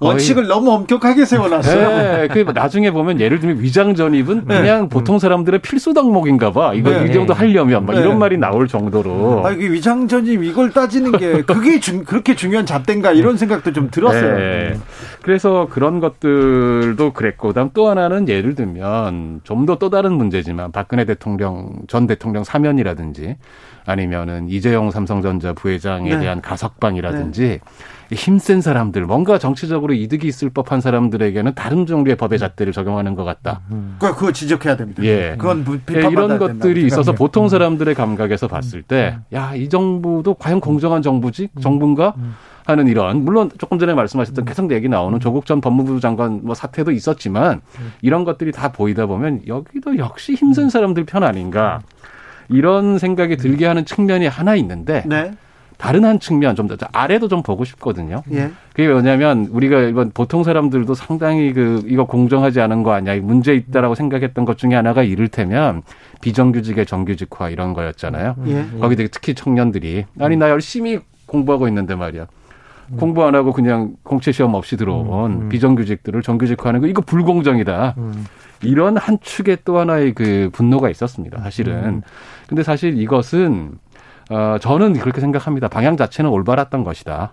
원칙을 0.00 0.46
너무 0.46 0.70
엄격하게 0.72 1.26
세워놨어요. 1.26 1.88
네, 1.88 2.28
그 2.28 2.50
나중에 2.54 2.90
보면 2.90 3.20
예를 3.20 3.40
들면 3.40 3.60
위장 3.60 3.94
전입은 3.94 4.44
네. 4.46 4.60
그냥 4.60 4.88
보통 4.88 5.18
사람들의 5.18 5.60
필수 5.60 5.92
덕목인가봐. 5.92 6.72
이거 6.74 6.90
네. 6.90 7.04
이 7.04 7.12
정도 7.12 7.34
하려면 7.34 7.84
막 7.84 7.92
네. 7.92 8.00
이런 8.00 8.18
말이 8.18 8.38
나올 8.38 8.66
정도로. 8.68 9.46
아, 9.46 9.50
이게 9.50 9.70
위장 9.70 10.08
전입 10.08 10.42
이걸 10.42 10.70
따지는 10.70 11.12
게 11.12 11.42
그게 11.42 11.78
중, 11.78 12.04
그렇게 12.04 12.34
중요한 12.34 12.64
잣대인가 12.64 13.12
이런 13.12 13.36
생각도 13.36 13.74
좀 13.74 13.90
들었어요. 13.90 14.38
네. 14.38 14.78
그래서 15.20 15.68
그런 15.70 16.00
것들도 16.00 17.12
그랬고, 17.12 17.48
그다음 17.48 17.68
또 17.74 17.88
하나는 17.88 18.28
예를 18.28 18.54
들면 18.54 19.42
좀 19.44 19.66
더 19.66 19.76
또 19.78 19.90
다른 19.90 20.12
문제지만 20.14 20.72
박근혜 20.72 21.04
대통령 21.04 21.70
전 21.86 22.06
대통령 22.06 22.44
사면이라든지 22.44 23.36
아니면은 23.86 24.48
이재용 24.48 24.90
삼성전자 24.90 25.52
부회장에 25.52 26.08
네. 26.08 26.20
대한 26.20 26.40
가석방 26.40 26.93
이라든지 26.96 27.60
네. 28.10 28.14
힘센 28.14 28.60
사람들, 28.60 29.06
뭔가 29.06 29.38
정치적으로 29.38 29.94
이득이 29.94 30.26
있을 30.26 30.50
법한 30.50 30.80
사람들에게는 30.80 31.54
다른 31.54 31.86
종류의 31.86 32.16
법의 32.16 32.38
잣대를 32.38 32.72
적용하는 32.72 33.14
것 33.14 33.24
같다. 33.24 33.62
음. 33.70 33.96
그거, 33.98 34.14
그거 34.14 34.32
지적해야 34.32 34.76
됩니다. 34.76 35.02
예. 35.04 35.34
그건 35.38 35.64
예, 35.92 36.00
이런 36.00 36.38
것들이. 36.38 36.84
있어서 36.86 37.12
보통 37.12 37.48
사람들의 37.48 37.94
감각에서 37.94 38.46
봤을 38.46 38.82
때, 38.82 39.16
음. 39.16 39.36
야, 39.36 39.54
이 39.54 39.68
정부도 39.68 40.34
과연 40.34 40.60
공정한 40.60 41.02
정부지? 41.02 41.48
음. 41.54 41.60
정부인가? 41.60 42.14
하는 42.66 42.88
이런 42.88 43.26
물론 43.26 43.50
조금 43.58 43.78
전에 43.78 43.92
말씀하셨던 43.92 44.46
계속 44.46 44.72
얘기 44.72 44.88
나오는 44.88 45.20
조국 45.20 45.44
전 45.44 45.60
법무부 45.60 46.00
장관 46.00 46.40
뭐 46.44 46.54
사태도 46.54 46.92
있었지만 46.92 47.60
이런 48.00 48.24
것들이 48.24 48.52
다 48.52 48.72
보이다 48.72 49.04
보면 49.04 49.42
여기도 49.46 49.98
역시 49.98 50.32
힘센 50.32 50.70
사람들 50.70 51.04
편 51.04 51.24
아닌가 51.24 51.82
이런 52.48 52.98
생각이 52.98 53.36
들게 53.36 53.66
하는 53.66 53.84
측면이 53.84 54.26
하나 54.26 54.54
있는데 54.56 55.02
네. 55.06 55.32
다른 55.76 56.04
한 56.04 56.18
측면 56.20 56.54
좀 56.56 56.64
더 56.68 56.76
아래도 56.92 57.28
좀 57.28 57.42
보고 57.42 57.64
싶거든요. 57.64 58.22
예. 58.32 58.50
그게 58.74 58.88
뭐냐면 58.88 59.48
우리가 59.50 59.82
이번 59.82 60.10
보통 60.12 60.42
사람들도 60.42 60.94
상당히 60.94 61.52
그 61.52 61.82
이거 61.86 62.04
공정하지 62.04 62.60
않은 62.60 62.82
거 62.82 62.92
아니야 62.92 63.16
문제 63.20 63.54
있다라고 63.54 63.94
생각했던 63.94 64.44
것 64.44 64.56
중에 64.58 64.74
하나가 64.74 65.02
이를테면 65.02 65.82
비정규직의 66.22 66.86
정규직화 66.86 67.50
이런 67.50 67.74
거였잖아요. 67.74 68.36
예. 68.46 68.66
거기 68.80 68.96
특히 68.96 69.34
청년들이 69.34 70.06
아니 70.18 70.36
나 70.36 70.48
열심히 70.50 70.98
공부하고 71.26 71.68
있는데 71.68 71.94
말이야. 71.94 72.26
음. 72.90 72.96
공부 72.96 73.24
안 73.24 73.34
하고 73.34 73.52
그냥 73.52 73.94
공채 74.02 74.32
시험 74.32 74.54
없이 74.54 74.76
들어온 74.76 75.32
음, 75.32 75.40
음. 75.42 75.48
비정규직들을 75.48 76.22
정규직화하는 76.22 76.80
거 76.80 76.86
이거 76.86 77.02
불공정이다. 77.02 77.94
음. 77.98 78.26
이런 78.62 78.96
한 78.96 79.18
축의 79.20 79.58
또 79.64 79.78
하나의 79.78 80.14
그 80.14 80.50
분노가 80.52 80.88
있었습니다. 80.90 81.40
사실은. 81.42 81.74
음. 81.84 82.02
근데 82.48 82.62
사실 82.62 82.98
이것은 83.00 83.72
어 84.30 84.56
저는 84.60 84.94
그렇게 84.94 85.20
생각합니다. 85.20 85.68
방향 85.68 85.96
자체는 85.96 86.30
올바랐던 86.30 86.84
것이다. 86.84 87.32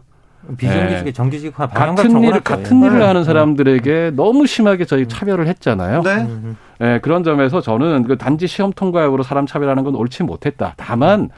비정규직의 0.57 1.03
네. 1.03 1.11
정규직화 1.11 1.67
같은 1.67 2.23
일을 2.23 2.39
같은 2.41 2.81
일을 2.81 2.99
네. 2.99 3.05
하는 3.05 3.23
사람들에게 3.23 4.11
너무 4.15 4.47
심하게 4.47 4.85
저희 4.85 5.07
차별을 5.07 5.47
했잖아요. 5.47 6.01
네. 6.01 6.27
네. 6.79 6.99
그런 6.99 7.23
점에서 7.23 7.61
저는 7.61 8.03
그 8.03 8.17
단지 8.17 8.47
시험 8.47 8.73
통과역으로 8.73 9.23
사람 9.23 9.45
차별하는 9.45 9.83
건 9.83 9.95
옳지 9.95 10.23
못했다. 10.23 10.73
다만 10.77 11.29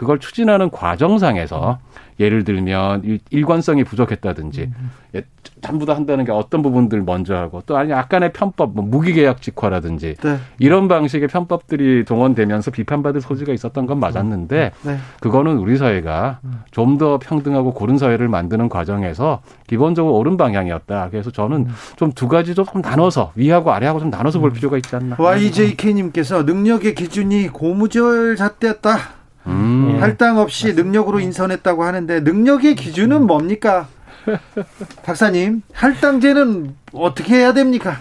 그걸 0.00 0.18
추진하는 0.18 0.70
과정상에서 0.70 1.78
예를 2.18 2.44
들면 2.44 3.18
일관성이 3.28 3.84
부족했다든지 3.84 4.62
음. 4.62 4.90
예, 5.14 5.24
전부 5.60 5.84
다 5.84 5.94
한다는 5.94 6.24
게 6.24 6.32
어떤 6.32 6.62
부분들 6.62 7.02
먼저 7.02 7.36
하고 7.36 7.62
또 7.66 7.76
아니 7.76 7.90
약간의 7.90 8.32
편법 8.32 8.72
뭐 8.74 8.82
무기계약 8.82 9.42
직화라든지 9.42 10.14
네. 10.22 10.38
이런 10.58 10.88
방식의 10.88 11.28
편법들이 11.28 12.06
동원되면서 12.06 12.70
비판받을 12.70 13.20
소지가 13.20 13.52
있었던 13.52 13.84
건 13.84 14.00
맞았는데 14.00 14.72
네. 14.84 14.96
그거는 15.20 15.58
우리 15.58 15.76
사회가 15.76 16.38
음. 16.44 16.62
좀더 16.70 17.18
평등하고 17.18 17.74
고른 17.74 17.98
사회를 17.98 18.26
만드는 18.28 18.70
과정에서 18.70 19.42
기본적으로 19.66 20.16
옳은 20.16 20.38
방향이었다. 20.38 21.10
그래서 21.10 21.30
저는 21.30 21.58
음. 21.58 21.74
좀두 21.96 22.26
가지 22.26 22.54
좀 22.54 22.64
나눠서 22.82 23.32
위하고 23.34 23.70
아래하고 23.72 24.00
좀 24.00 24.08
나눠서 24.08 24.38
볼 24.38 24.50
필요가 24.50 24.78
있지 24.78 24.96
않나. 24.96 25.16
YJK님께서 25.18 26.44
능력의 26.44 26.94
기준이 26.94 27.48
고무줄 27.48 28.36
잣대였다. 28.36 29.19
음. 29.46 29.96
할당 30.00 30.38
없이 30.38 30.66
맞습니다. 30.66 30.82
능력으로 30.82 31.20
인선했다고 31.20 31.84
하는데 31.84 32.20
능력의 32.20 32.74
기준은 32.74 33.26
뭡니까? 33.26 33.88
박사님, 35.04 35.62
할당제는 35.72 36.74
어떻게 36.92 37.36
해야 37.36 37.52
됩니까? 37.52 37.96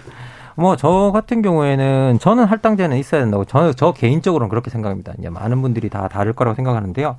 뭐 0.60 0.76
저 0.76 1.12
같은 1.14 1.42
경우에는 1.42 2.20
저는 2.20 2.44
할당제는 2.44 2.98
있어야 2.98 3.22
된다고 3.22 3.46
저는 3.46 3.74
저 3.78 3.94
개인적으로는 3.94 4.50
그렇게 4.50 4.70
생각합니다. 4.70 5.14
이제 5.18 5.30
많은 5.30 5.62
분들이 5.62 5.90
다 5.90 6.10
다를 6.10 6.34
거라고 6.34 6.56
생각하는데요. 6.56 7.16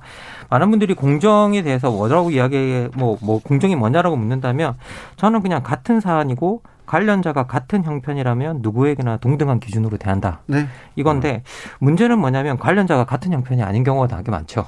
많은 0.49 0.69
분들이 0.69 0.93
공정에 0.93 1.63
대해서 1.63 1.89
뭐라고 1.89 2.29
이야기 2.29 2.87
뭐, 2.95 3.17
뭐 3.21 3.39
공정이 3.41 3.75
뭐냐라고 3.75 4.15
묻는다면 4.15 4.75
저는 5.15 5.41
그냥 5.41 5.63
같은 5.63 5.99
사안이고 5.99 6.61
관련자가 6.91 7.43
같은 7.43 7.85
형편이라면 7.85 8.59
누구에게나 8.61 9.15
동등한 9.15 9.61
기준으로 9.61 9.95
대한다. 9.95 10.41
네. 10.47 10.67
이건데 10.97 11.41
문제는 11.79 12.19
뭐냐면 12.19 12.57
관련자가 12.57 13.05
같은 13.05 13.31
형편이 13.31 13.63
아닌 13.63 13.85
경우가 13.85 14.07
되게 14.07 14.29
많죠. 14.29 14.65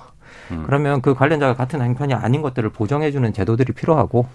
음. 0.52 0.64
그러면 0.66 1.02
그 1.02 1.14
관련자가 1.14 1.54
같은 1.54 1.82
형편이 1.82 2.14
아닌 2.14 2.42
것들을 2.42 2.70
보정해주는 2.70 3.34
제도들이 3.34 3.74
필요하고 3.74 4.26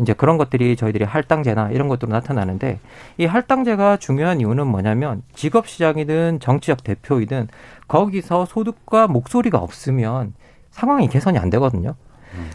이제 0.00 0.14
그런 0.14 0.38
것들이 0.38 0.76
저희들이 0.76 1.04
할당제나 1.04 1.72
이런 1.72 1.88
것들로 1.88 2.10
나타나는데 2.10 2.80
이 3.18 3.26
할당제가 3.26 3.98
중요한 3.98 4.40
이유는 4.40 4.66
뭐냐면 4.66 5.22
직업 5.34 5.68
시장이든 5.68 6.40
정치적 6.40 6.84
대표이든 6.84 7.48
거기서 7.86 8.46
소득과 8.46 9.08
목소리가 9.08 9.58
없으면 9.58 10.32
상황이 10.70 11.06
개선이 11.06 11.36
안 11.36 11.50
되거든요. 11.50 11.96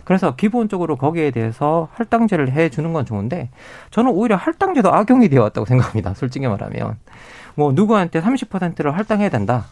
그래서 0.03 0.35
기본적으로 0.35 0.95
거기에 0.95 1.31
대해서 1.31 1.89
할당제를 1.93 2.51
해 2.51 2.69
주는 2.69 2.93
건 2.93 3.05
좋은데 3.05 3.49
저는 3.91 4.11
오히려 4.11 4.35
할당제도 4.35 4.93
악용이 4.93 5.29
되어 5.29 5.43
왔다고 5.43 5.65
생각합니다. 5.65 6.13
솔직히 6.13 6.47
말하면. 6.47 6.97
뭐 7.55 7.71
누구한테 7.73 8.21
30%를 8.21 8.95
할당해야 8.97 9.29
된다. 9.29 9.65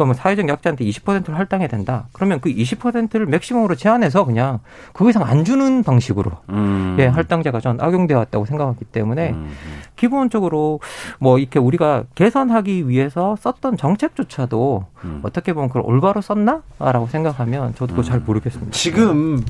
그러면 0.00 0.14
사회적 0.14 0.48
약자한테 0.48 0.82
20%를 0.86 1.36
할당해야 1.36 1.68
된다. 1.68 2.08
그러면 2.12 2.40
그 2.40 2.48
20%를 2.48 3.26
맥시멈으로 3.26 3.74
제한해서 3.74 4.24
그냥 4.24 4.60
그 4.94 5.06
이상 5.10 5.22
안 5.24 5.44
주는 5.44 5.82
방식으로 5.82 6.30
음. 6.48 6.96
예, 6.98 7.04
할당제가 7.04 7.60
전 7.60 7.78
악용되어 7.78 8.16
왔다고 8.16 8.46
생각하기 8.46 8.86
때문에 8.86 9.32
음. 9.32 9.52
기본적으로 9.96 10.80
뭐 11.18 11.38
이렇게 11.38 11.58
우리가 11.58 12.04
개선하기 12.14 12.88
위해서 12.88 13.36
썼던 13.36 13.76
정책조차도 13.76 14.86
음. 15.04 15.20
어떻게 15.22 15.52
보면 15.52 15.68
그걸 15.68 15.82
올바로 15.84 16.22
썼나라고 16.22 17.06
생각하면 17.08 17.74
저도 17.74 17.88
그걸 17.88 18.04
잘 18.04 18.16
음. 18.20 18.22
모르겠습니다. 18.24 18.72
지금 18.72 19.44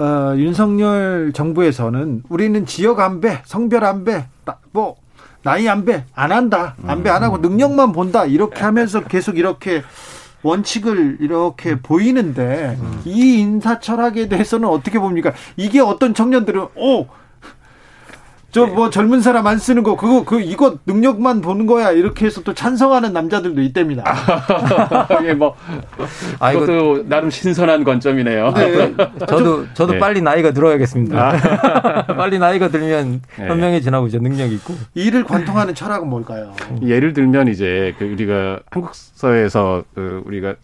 어, 0.00 0.34
윤석열 0.36 1.30
정부에서는 1.32 2.24
우리는 2.28 2.66
지역 2.66 2.98
안배, 2.98 3.42
성별 3.44 3.84
안배, 3.84 4.26
뭐 4.72 4.96
나이 5.46 5.68
안배 5.68 6.04
안 6.12 6.32
한다. 6.32 6.74
안배 6.88 7.08
안 7.08 7.22
하고 7.22 7.38
능력만 7.38 7.92
본다. 7.92 8.24
이렇게 8.24 8.62
하면서 8.62 9.04
계속 9.04 9.38
이렇게 9.38 9.84
원칙을 10.42 11.18
이렇게 11.20 11.80
보이는데 11.80 12.76
이 13.04 13.38
인사 13.38 13.78
철학에 13.78 14.28
대해서는 14.28 14.68
어떻게 14.68 14.98
봅니까? 14.98 15.32
이게 15.56 15.78
어떤 15.78 16.14
청년들은 16.14 16.66
오 16.74 17.06
저뭐 18.52 18.90
젊은 18.90 19.20
사람 19.20 19.46
안 19.46 19.58
쓰는 19.58 19.82
거 19.82 19.96
그거 19.96 20.24
그 20.24 20.40
이거 20.40 20.76
능력만 20.86 21.40
보는 21.40 21.66
거야 21.66 21.90
이렇게 21.90 22.26
해서 22.26 22.42
또 22.42 22.54
찬성하는 22.54 23.12
남자들도 23.12 23.60
있답니다. 23.62 24.04
예, 25.24 25.34
뭐 25.34 25.56
아, 26.38 26.52
이것도 26.52 27.08
나름 27.08 27.30
신선한 27.30 27.84
관점이네요. 27.84 28.52
네. 28.54 28.94
저도 29.26 29.66
저도 29.74 29.94
네. 29.94 29.98
빨리 29.98 30.22
나이가 30.22 30.52
들어야겠습니다. 30.52 31.18
아. 31.18 32.06
빨리 32.16 32.38
나이가 32.38 32.68
들면 32.68 33.22
네. 33.38 33.48
현명해 33.48 33.80
지나보죠 33.80 34.18
능력 34.20 34.52
있고. 34.52 34.74
이를 34.94 35.24
관통하는 35.24 35.74
철학은 35.74 36.08
뭘까요? 36.08 36.52
예를 36.82 37.12
들면 37.12 37.48
이제 37.48 37.94
그 37.98 38.04
우리가 38.04 38.60
한국 38.70 38.94
사회에서 38.94 39.82
그 39.94 40.22
우리가 40.24 40.54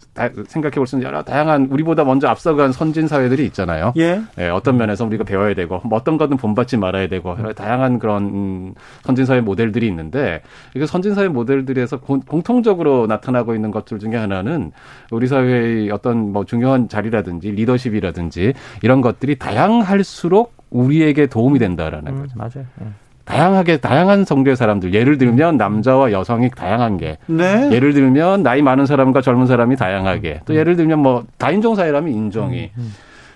생각해 0.47 0.75
볼 0.75 0.87
수 0.87 0.95
있는 0.95 1.07
여러 1.07 1.23
다양한 1.23 1.67
우리보다 1.71 2.03
먼저 2.03 2.27
앞서간 2.27 2.71
선진 2.71 3.07
사회들이 3.07 3.45
있잖아요. 3.47 3.93
예. 3.97 4.21
예 4.39 4.49
어떤 4.49 4.77
면에서 4.77 5.05
우리가 5.05 5.23
배워야 5.23 5.53
되고 5.53 5.81
뭐 5.83 5.97
어떤 5.97 6.17
것은 6.17 6.37
본받지 6.37 6.77
말아야 6.77 7.07
되고 7.07 7.35
다양한 7.53 7.72
다양한 7.73 7.99
그런 7.99 8.23
음, 8.23 8.73
선진사회 9.03 9.41
모델들이 9.41 9.87
있는데 9.87 10.41
이게 10.75 10.85
선진사회 10.85 11.27
모델들에서 11.27 11.99
공통적으로 11.99 13.07
나타나고 13.07 13.55
있는 13.55 13.71
것들 13.71 13.99
중에 13.99 14.15
하나는 14.15 14.71
우리 15.11 15.27
사회의 15.27 15.89
어떤 15.89 16.31
뭐 16.31 16.45
중요한 16.45 16.87
자리라든지 16.87 17.51
리더십이라든지 17.51 18.53
이런 18.83 19.01
것들이 19.01 19.37
다양할수록 19.37 20.53
우리에게 20.69 21.27
도움이 21.27 21.59
된다라는 21.59 22.13
음, 22.13 22.21
거죠. 22.21 22.33
맞아요. 22.35 22.67
네. 22.79 22.87
다양하게 23.25 23.77
다양한 23.77 24.25
성별의 24.25 24.57
사람들 24.57 24.93
예를 24.93 25.17
들면 25.17 25.55
남자와 25.55 26.11
여성이 26.11 26.49
다양한 26.49 26.97
게 26.97 27.17
네. 27.27 27.69
예를 27.71 27.93
들면 27.93 28.43
나이 28.43 28.61
많은 28.61 28.85
사람과 28.85 29.21
젊은 29.21 29.47
사람이 29.47 29.77
다양하게 29.77 30.41
또 30.45 30.55
예를 30.55 30.75
들면 30.75 30.99
뭐 30.99 31.23
다인종 31.37 31.75
사회라면 31.75 32.11
인종이 32.11 32.71
음, 32.77 32.93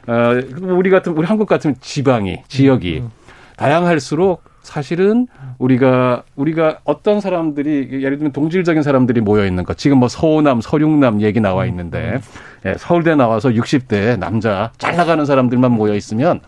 음. 0.07 0.11
어 0.11 0.41
우리 0.61 0.89
같은 0.89 1.13
우리 1.13 1.25
한국 1.25 1.47
같은 1.47 1.75
지방이 1.79 2.43
지역이 2.49 2.99
음, 2.99 3.09
다양할수록 3.57 4.43
사실은 4.61 5.27
우리가 5.59 6.23
우리가 6.35 6.79
어떤 6.83 7.19
사람들이 7.21 8.03
예를 8.03 8.17
들면 8.17 8.31
동질적인 8.33 8.83
사람들이 8.83 9.21
모여 9.21 9.45
있는 9.45 9.63
것. 9.63 9.77
지금 9.77 9.97
뭐 9.97 10.07
서호남 10.07 10.61
서륙남 10.61 11.21
얘기 11.21 11.39
나와 11.39 11.65
있는데 11.65 12.19
예, 12.65 12.75
서울대 12.77 13.15
나와서 13.15 13.49
60대 13.49 14.17
남자 14.19 14.71
잘 14.77 14.95
나가는 14.95 15.25
사람들만 15.25 15.71
모여 15.71 15.95
있으면 15.95 16.41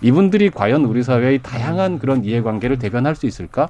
이분들이 0.00 0.50
과연 0.50 0.84
우리 0.84 1.02
사회의 1.02 1.38
다양한 1.42 1.98
그런 1.98 2.24
이해관계를 2.24 2.78
대변할 2.78 3.14
수 3.14 3.26
있을까? 3.26 3.68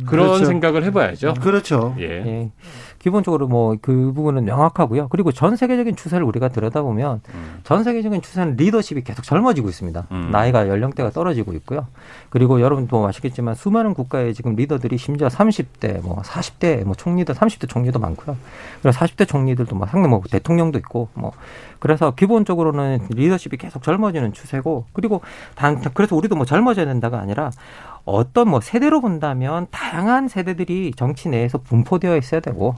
음. 0.00 0.06
그런 0.06 0.26
그렇죠. 0.28 0.44
생각을 0.46 0.84
해봐야죠. 0.84 1.34
그렇죠. 1.40 1.94
예. 1.98 2.04
예. 2.04 2.50
기본적으로 2.98 3.46
뭐 3.46 3.76
그 3.80 4.12
부분은 4.12 4.44
명확하고요. 4.44 5.08
그리고 5.08 5.32
전 5.32 5.56
세계적인 5.56 5.96
추세를 5.96 6.24
우리가 6.26 6.48
들여다보면 6.48 7.20
음. 7.34 7.60
전 7.62 7.84
세계적인 7.84 8.22
추세는 8.22 8.56
리더십이 8.56 9.02
계속 9.02 9.22
젊어지고 9.22 9.68
있습니다. 9.68 10.06
음. 10.10 10.30
나이가 10.32 10.68
연령대가 10.68 11.10
떨어지고 11.10 11.52
있고요. 11.54 11.86
그리고 12.30 12.60
여러분도 12.60 13.06
아시겠지만 13.06 13.54
수많은 13.54 13.94
국가의 13.94 14.34
지금 14.34 14.56
리더들이 14.56 14.98
심지어 14.98 15.28
30대, 15.28 16.02
뭐 16.02 16.20
40대, 16.22 16.84
뭐 16.84 16.94
총리도 16.94 17.32
30대 17.34 17.68
총리도 17.68 17.98
많고요. 17.98 18.36
그리고 18.82 18.96
40대 18.96 19.28
총리들도 19.28 19.76
뭐 19.76 19.86
상당 19.86 20.10
뭐 20.10 20.20
대통령도 20.28 20.78
있고 20.78 21.08
뭐 21.14 21.32
그래서 21.78 22.12
기본적으로는 22.14 23.06
리더십이 23.10 23.56
계속 23.56 23.82
젊어지는 23.82 24.32
추세고 24.32 24.86
그리고 24.92 25.20
단 25.54 25.80
그래서 25.94 26.16
우리도 26.16 26.34
뭐 26.36 26.44
젊어져야 26.44 26.86
된다가 26.86 27.20
아니라 27.20 27.50
어떤 28.06 28.48
뭐 28.48 28.60
세대로 28.60 29.00
본다면 29.00 29.66
다양한 29.70 30.28
세대들이 30.28 30.92
정치 30.96 31.28
내에서 31.28 31.58
분포되어 31.58 32.16
있어야 32.16 32.40
되고 32.40 32.76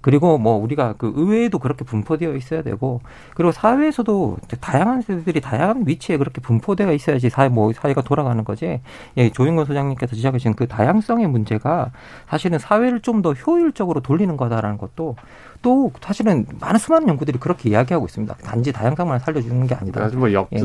그리고 0.00 0.38
뭐 0.38 0.56
우리가 0.56 0.94
그 0.96 1.12
의회에도 1.14 1.58
그렇게 1.58 1.84
분포되어 1.84 2.34
있어야 2.34 2.62
되고 2.62 3.02
그리고 3.34 3.52
사회에서도 3.52 4.38
다양한 4.60 5.02
세대들이 5.02 5.42
다양한 5.42 5.84
위치에 5.86 6.16
그렇게 6.16 6.40
분포되어 6.40 6.92
있어야지 6.94 7.28
사회 7.28 7.48
뭐 7.48 7.70
사회가 7.72 8.00
돌아가는 8.00 8.42
거지. 8.42 8.80
예, 9.18 9.30
조윤건 9.30 9.66
소장님께서 9.66 10.16
지적하신 10.16 10.54
그 10.54 10.66
다양성의 10.66 11.26
문제가 11.28 11.90
사실은 12.28 12.58
사회를 12.58 13.00
좀 13.00 13.20
더 13.20 13.34
효율적으로 13.34 14.00
돌리는 14.00 14.34
거다라는 14.38 14.78
것도 14.78 15.14
또 15.60 15.92
사실은 16.00 16.46
많은 16.58 16.78
수많은 16.78 17.06
연구들이 17.06 17.38
그렇게 17.38 17.68
이야기하고 17.68 18.06
있습니다. 18.06 18.34
단지 18.36 18.72
다양성만 18.72 19.18
살려주는 19.18 19.66
게 19.66 19.74
아니다. 19.74 20.08
뭐 20.16 20.32
역, 20.32 20.48
예. 20.54 20.58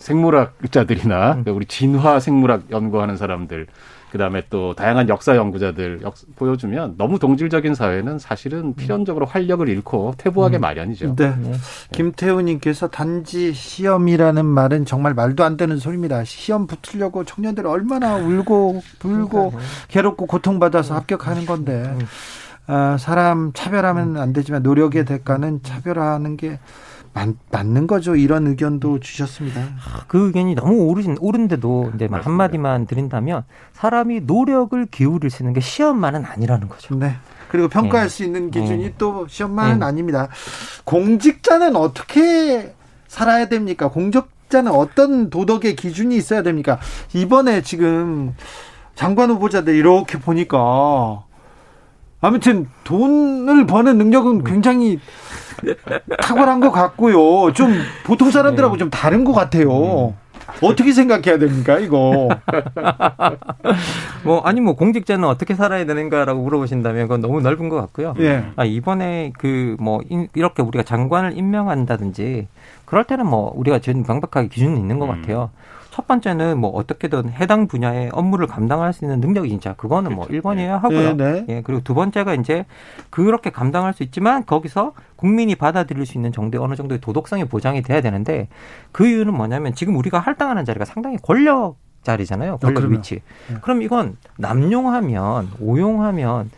그, 0.00 0.04
생물학자들이나 0.04 1.42
음. 1.46 1.54
우리 1.54 1.66
진화 1.66 2.18
생물학 2.18 2.70
연구하는 2.70 3.16
사람들 3.16 3.66
그다음에 4.10 4.42
또 4.50 4.74
다양한 4.74 5.08
역사 5.08 5.36
연구자들 5.36 6.00
역, 6.02 6.14
보여주면 6.34 6.94
너무 6.98 7.18
동질적인 7.18 7.76
사회는 7.76 8.18
사실은 8.18 8.74
필연적으로 8.74 9.24
활력을 9.26 9.68
잃고 9.68 10.14
퇴보하게 10.18 10.58
음. 10.58 10.60
마련이죠. 10.62 11.14
네. 11.14 11.34
네. 11.36 11.52
김태우님께서 11.92 12.88
단지 12.88 13.52
시험이라는 13.52 14.44
말은 14.44 14.84
정말 14.84 15.14
말도 15.14 15.44
안 15.44 15.56
되는 15.56 15.78
소리입니다. 15.78 16.24
시험 16.24 16.66
붙으려고 16.66 17.24
청년들 17.24 17.66
얼마나 17.66 18.16
울고 18.16 18.82
불고 18.98 19.52
괴롭고 19.88 20.26
고통받아서 20.26 20.96
합격하는 20.96 21.46
건데 21.46 21.96
아, 22.66 22.96
사람 22.98 23.52
차별하면 23.52 24.16
안 24.16 24.32
되지만 24.32 24.62
노력의 24.62 25.04
대가는 25.04 25.62
차별하는 25.62 26.36
게 26.36 26.58
맞, 27.12 27.28
맞는 27.50 27.86
거죠. 27.86 28.14
이런 28.14 28.46
의견도 28.46 29.00
주셨습니다. 29.00 29.62
그 30.06 30.26
의견이 30.26 30.54
너무 30.54 30.88
옳으신, 30.88 31.16
옳은데도 31.20 31.92
이제 31.94 32.08
한마디만 32.10 32.86
드린다면 32.86 33.44
사람이 33.72 34.20
노력을 34.20 34.86
기울일 34.86 35.30
수 35.30 35.42
있는 35.42 35.52
게 35.52 35.60
시험만은 35.60 36.24
아니라는 36.24 36.68
거죠. 36.68 36.94
네. 36.94 37.16
그리고 37.48 37.68
평가할 37.68 38.06
네. 38.06 38.14
수 38.14 38.22
있는 38.22 38.50
기준이 38.50 38.84
네. 38.84 38.94
또 38.96 39.26
시험만은 39.26 39.80
네. 39.80 39.86
아닙니다. 39.86 40.28
공직자는 40.84 41.74
어떻게 41.74 42.74
살아야 43.08 43.48
됩니까? 43.48 43.90
공직자는 43.90 44.70
어떤 44.70 45.30
도덕의 45.30 45.74
기준이 45.74 46.16
있어야 46.16 46.42
됩니까? 46.42 46.78
이번에 47.12 47.62
지금 47.62 48.36
장관 48.94 49.30
후보자들 49.30 49.74
이렇게 49.74 50.18
보니까 50.18 51.24
아무튼 52.20 52.68
돈을 52.84 53.66
버는 53.66 53.98
능력은 53.98 54.44
굉장히 54.44 55.00
탁월한 56.20 56.60
것 56.60 56.70
같고요. 56.70 57.52
좀 57.52 57.74
보통 58.04 58.30
사람들하고 58.30 58.76
좀 58.76 58.90
다른 58.90 59.24
것 59.24 59.32
같아요. 59.32 60.14
어떻게 60.62 60.92
생각해야 60.92 61.38
됩니까, 61.38 61.78
이거? 61.78 62.28
뭐, 64.24 64.40
아니, 64.40 64.60
뭐, 64.60 64.74
공직자는 64.74 65.26
어떻게 65.28 65.54
살아야 65.54 65.86
되는가라고 65.86 66.42
물어보신다면 66.42 67.02
그건 67.02 67.20
너무 67.20 67.40
넓은 67.40 67.68
것 67.68 67.76
같고요. 67.76 68.14
예. 68.18 68.44
아, 68.56 68.64
이번에 68.64 69.32
그, 69.38 69.76
뭐, 69.78 70.00
이렇게 70.34 70.62
우리가 70.62 70.82
장관을 70.82 71.36
임명한다든지, 71.36 72.48
그럴 72.84 73.04
때는 73.04 73.26
뭐, 73.26 73.52
우리가 73.54 73.78
전 73.78 74.04
명백하게 74.06 74.48
기준이 74.48 74.78
있는 74.78 74.98
것 74.98 75.06
음. 75.06 75.20
같아요. 75.20 75.50
첫 76.00 76.06
번째는 76.06 76.58
뭐 76.58 76.70
어떻게든 76.70 77.30
해당 77.32 77.66
분야의 77.66 78.08
업무를 78.14 78.46
감당할 78.46 78.94
수 78.94 79.04
있는 79.04 79.20
능력이 79.20 79.50
진짜 79.50 79.74
그거는 79.74 80.14
뭐 80.14 80.26
1번이어야 80.28 80.80
하고요. 80.80 81.14
네, 81.14 81.44
네. 81.44 81.44
예, 81.50 81.62
그리고 81.62 81.82
두 81.82 81.92
번째가 81.92 82.32
이제 82.36 82.64
그렇게 83.10 83.50
감당할 83.50 83.92
수 83.92 84.02
있지만 84.02 84.46
거기서 84.46 84.94
국민이 85.16 85.56
받아들일 85.56 86.06
수 86.06 86.16
있는 86.16 86.32
정도의 86.32 86.64
어느 86.64 86.74
정도의 86.74 87.02
도덕성이 87.02 87.44
보장이 87.44 87.82
돼야 87.82 88.00
되는데 88.00 88.48
그 88.92 89.06
이유는 89.06 89.34
뭐냐면 89.34 89.74
지금 89.74 89.94
우리가 89.96 90.18
할당하는 90.18 90.64
자리가 90.64 90.86
상당히 90.86 91.18
권력 91.18 91.76
자리잖아요. 92.02 92.56
권력 92.56 92.84
아, 92.84 92.86
위치. 92.86 93.20
네. 93.50 93.56
그럼 93.60 93.82
이건 93.82 94.16
남용하면 94.38 95.50
오용하면 95.60 96.50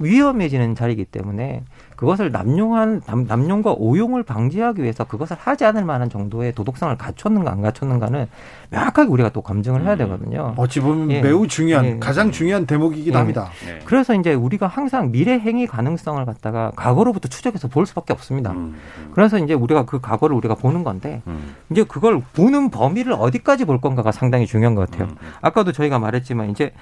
위험해지는 0.00 0.74
자리이기 0.74 1.04
때문에 1.04 1.62
그것을 1.98 2.30
남용한 2.30 3.02
남, 3.26 3.50
용과 3.50 3.72
오용을 3.72 4.22
방지하기 4.22 4.80
위해서 4.80 5.02
그것을 5.02 5.36
하지 5.36 5.64
않을 5.64 5.84
만한 5.84 6.08
정도의 6.08 6.52
도덕성을 6.54 6.96
갖췄는가 6.96 7.50
안 7.50 7.60
갖췄는가는 7.60 8.28
명확하게 8.70 9.10
우리가 9.10 9.30
또 9.30 9.42
검증을 9.42 9.82
해야 9.82 9.94
음. 9.94 9.98
되거든요. 9.98 10.54
어찌 10.56 10.78
보면 10.78 11.10
예. 11.10 11.20
매우 11.20 11.48
중요한 11.48 11.84
예. 11.84 11.98
가장 11.98 12.30
중요한 12.30 12.66
대목이긴 12.66 13.14
예. 13.14 13.18
합니다. 13.18 13.50
네. 13.66 13.80
그래서 13.84 14.14
이제 14.14 14.32
우리가 14.32 14.68
항상 14.68 15.10
미래 15.10 15.40
행위 15.40 15.66
가능성을 15.66 16.24
갖다가 16.24 16.70
과거로부터 16.76 17.28
추적해서 17.28 17.66
볼 17.66 17.84
수밖에 17.84 18.12
없습니다. 18.12 18.52
음. 18.52 18.76
음. 18.98 19.10
그래서 19.12 19.36
이제 19.36 19.54
우리가 19.54 19.84
그 19.84 20.00
과거를 20.00 20.36
우리가 20.36 20.54
보는 20.54 20.84
건데 20.84 21.22
음. 21.26 21.56
이제 21.70 21.82
그걸 21.82 22.22
보는 22.32 22.70
범위를 22.70 23.12
어디까지 23.18 23.64
볼 23.64 23.80
건가가 23.80 24.12
상당히 24.12 24.46
중요한 24.46 24.76
것 24.76 24.88
같아요. 24.88 25.08
음. 25.08 25.16
음. 25.20 25.32
아까도 25.40 25.72
저희가 25.72 25.98
말했지만 25.98 26.50
이제 26.50 26.72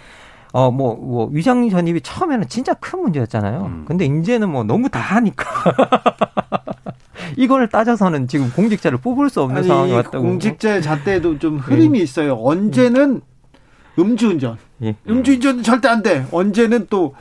어, 0.53 0.71
뭐, 0.71 0.95
뭐, 0.97 1.29
위장 1.33 1.69
전입이 1.69 2.01
처음에는 2.03 2.49
진짜 2.49 2.75
큰 2.75 3.01
문제였잖아요. 3.01 3.67
음. 3.67 3.85
근데 3.87 4.07
이제는 4.07 4.51
뭐 4.51 4.65
너무 4.65 4.89
다 4.89 5.01
하니까. 5.01 5.47
이걸 7.37 7.69
따져서는 7.69 8.29
지금 8.29 8.51
공직자를 8.51 8.99
뽑을 8.99 9.29
수 9.29 9.43
없는 9.43 9.59
아니, 9.59 9.69
상황이 9.69 9.93
왔다고. 9.93 10.23
공직자의 10.23 10.83
잣대에도 10.83 11.39
좀 11.39 11.59
흐름이 11.59 11.99
예. 11.99 12.03
있어요. 12.03 12.35
언제는 12.35 13.21
음주운전. 13.99 14.57
예. 14.83 14.97
음주운전 15.09 15.63
절대 15.63 15.89
안 15.89 16.03
돼. 16.03 16.27
언제는 16.31 16.87
또 16.89 17.15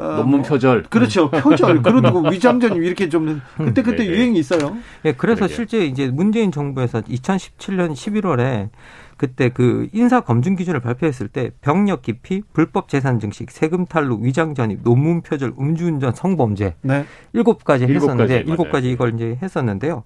어, 0.00 0.16
논문 0.16 0.42
표절. 0.42 0.84
그렇죠. 0.84 1.30
표절. 1.30 1.82
그리고 1.82 2.22
위장전입 2.30 2.82
이렇게 2.82 3.08
좀 3.08 3.40
그때 3.56 3.82
그때 3.82 3.98
네, 3.98 4.08
네. 4.08 4.16
유행이 4.16 4.38
있어요. 4.38 4.76
예, 5.04 5.12
그래서 5.12 5.40
그러게. 5.40 5.54
실제 5.54 5.84
이제 5.84 6.08
문재인 6.08 6.50
정부에서 6.50 7.02
2017년 7.02 7.92
11월에 7.92 8.70
그때 9.18 9.50
그 9.50 9.86
인사 9.92 10.20
검증 10.20 10.56
기준을 10.56 10.80
발표했을 10.80 11.28
때 11.28 11.50
병력 11.60 12.00
기피, 12.00 12.42
불법 12.54 12.88
재산 12.88 13.20
증식, 13.20 13.50
세금 13.50 13.84
탈루, 13.84 14.20
위장 14.22 14.54
전입, 14.54 14.80
논문 14.82 15.20
표절, 15.20 15.52
음주운전, 15.60 16.14
성범죄 16.14 16.76
네. 16.80 17.04
일곱 17.34 17.62
가지 17.62 17.84
했었는데 17.84 18.44
일곱 18.46 18.72
가지 18.72 18.90
이걸 18.90 19.14
이제 19.14 19.38
했었는데요. 19.42 20.04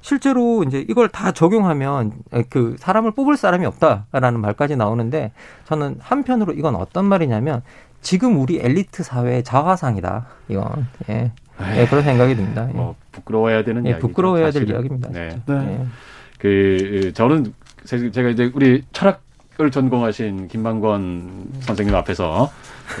실제로 0.00 0.62
이제 0.64 0.84
이걸 0.88 1.08
다 1.08 1.32
적용하면 1.32 2.12
그 2.50 2.76
사람을 2.78 3.12
뽑을 3.12 3.36
사람이 3.36 3.64
없다라는 3.66 4.40
말까지 4.40 4.76
나오는데 4.76 5.32
저는 5.64 5.96
한편으로 6.00 6.52
이건 6.52 6.74
어떤 6.76 7.06
말이냐면 7.06 7.62
지금 8.02 8.38
우리 8.38 8.58
엘리트 8.60 9.02
사회의 9.02 9.42
자화상이다. 9.42 10.26
이건 10.48 10.86
예. 11.08 11.32
예 11.76 11.86
그런 11.86 12.02
생각이 12.02 12.34
듭니다. 12.34 12.68
예. 12.68 12.72
뭐 12.72 12.96
부끄러워야 13.12 13.64
되는 13.64 13.86
예, 13.86 13.98
부끄러워야 13.98 14.50
될 14.50 14.68
이야기입니다. 14.68 15.10
네. 15.10 15.40
네. 15.46 15.54
예. 15.54 15.86
그 16.38 17.12
저는 17.14 17.54
제가 17.84 18.28
이제 18.28 18.50
우리 18.54 18.82
철학을 18.92 19.70
전공하신 19.70 20.48
김만권 20.48 21.52
선생님 21.60 21.94
앞에서 21.94 22.50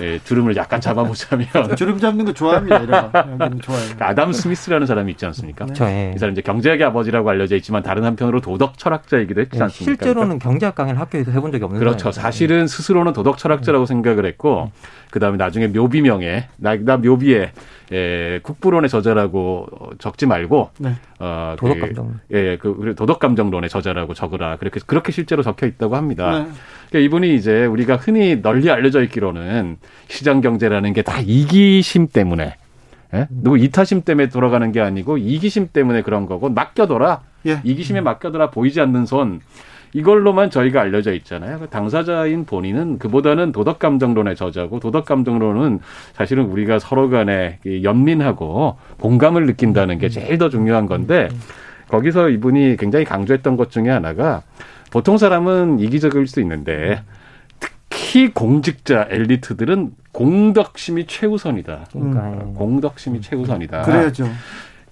예, 0.00 0.18
주름을 0.18 0.56
약간 0.56 0.80
잡아보자면 0.80 1.46
주름 1.76 1.98
잡는 1.98 2.24
거 2.24 2.32
좋아합니다. 2.32 2.78
이런 2.78 3.60
좋아요. 3.60 3.80
그 3.96 4.04
아담 4.04 4.32
스미스라는 4.32 4.86
사람이 4.86 5.12
있지 5.12 5.26
않습니까? 5.26 5.66
네. 5.66 6.12
이 6.14 6.18
사람 6.18 6.32
이제 6.32 6.42
경제학의 6.42 6.86
아버지라고 6.86 7.28
알려져 7.30 7.56
있지만 7.56 7.82
다른 7.82 8.04
한편으로 8.04 8.40
도덕 8.40 8.78
철학자이기도 8.78 9.40
했지 9.40 9.58
네, 9.58 9.64
않습니까? 9.64 9.84
실제로는 9.84 10.38
경제학 10.38 10.74
강의를 10.74 11.00
학교에서 11.00 11.30
해본 11.30 11.52
적이 11.52 11.64
없는 11.64 11.78
그렇죠. 11.78 12.04
거예요. 12.04 12.12
사실은 12.12 12.66
스스로는 12.66 13.12
도덕 13.12 13.38
철학자라고 13.38 13.86
생각을 13.86 14.26
했고 14.26 14.70
그 15.10 15.20
다음에 15.20 15.36
나중에 15.36 15.68
묘비명에 15.68 16.48
나, 16.56 16.76
나 16.76 16.96
묘비에 16.96 17.52
예, 17.92 18.40
국부론의 18.42 18.88
저자라고 18.88 19.66
적지 19.98 20.24
말고 20.24 20.70
네. 20.78 20.94
어, 21.18 21.54
도덕 21.58 21.78
감정 21.80 22.20
그, 22.28 22.36
예, 22.36 22.56
그 22.56 22.94
도덕 22.96 23.18
감정론의 23.18 23.68
저자라고 23.68 24.14
적으라 24.14 24.56
그렇게 24.56 24.80
그렇게 24.86 25.12
실제로 25.12 25.42
적혀 25.42 25.66
있다고 25.66 25.96
합니다. 25.96 26.38
네. 26.38 26.48
그러니까 26.92 26.98
이분이 27.06 27.34
이제 27.34 27.64
우리가 27.64 27.96
흔히 27.96 28.42
널리 28.42 28.70
알려져 28.70 29.02
있기로는 29.04 29.78
시장 30.08 30.42
경제라는 30.42 30.92
게 30.92 31.02
다 31.02 31.18
이기심 31.20 32.08
때문에 32.08 32.54
예? 33.14 33.26
누구 33.30 33.58
이타심 33.58 34.02
때문에 34.02 34.28
돌아가는 34.28 34.70
게 34.72 34.80
아니고 34.80 35.18
이기심 35.18 35.70
때문에 35.72 36.02
그런 36.02 36.26
거고 36.26 36.48
맡겨둬라. 36.50 37.20
예. 37.46 37.60
이기심에 37.64 38.00
맡겨둬라 38.02 38.50
보이지 38.50 38.80
않는 38.80 39.06
손. 39.06 39.40
이걸로만 39.94 40.48
저희가 40.50 40.80
알려져 40.80 41.12
있잖아요. 41.12 41.58
그 41.58 41.66
당사자인 41.68 42.46
본인은 42.46 42.98
그보다는 42.98 43.52
도덕감정론의 43.52 44.36
저자고 44.36 44.80
도덕감정론은 44.80 45.80
사실은 46.14 46.44
우리가 46.44 46.78
서로 46.78 47.10
간에 47.10 47.58
연민하고 47.82 48.76
공감을 49.00 49.44
느낀다는 49.46 49.98
게 49.98 50.08
제일 50.08 50.38
더 50.38 50.48
중요한 50.48 50.86
건데 50.86 51.28
거기서 51.88 52.30
이분이 52.30 52.76
굉장히 52.78 53.04
강조했던 53.04 53.56
것 53.58 53.70
중에 53.70 53.90
하나가 53.90 54.42
보통 54.92 55.16
사람은 55.16 55.80
이기적일 55.80 56.26
수 56.26 56.40
있는데 56.40 57.02
특히 57.58 58.30
공직자 58.30 59.08
엘리트들은 59.10 59.92
공덕심이 60.12 61.06
최우선이다. 61.06 61.86
음. 61.96 62.54
공덕심이 62.54 63.22
최우선이다. 63.22 63.82
그래야죠. 63.82 64.28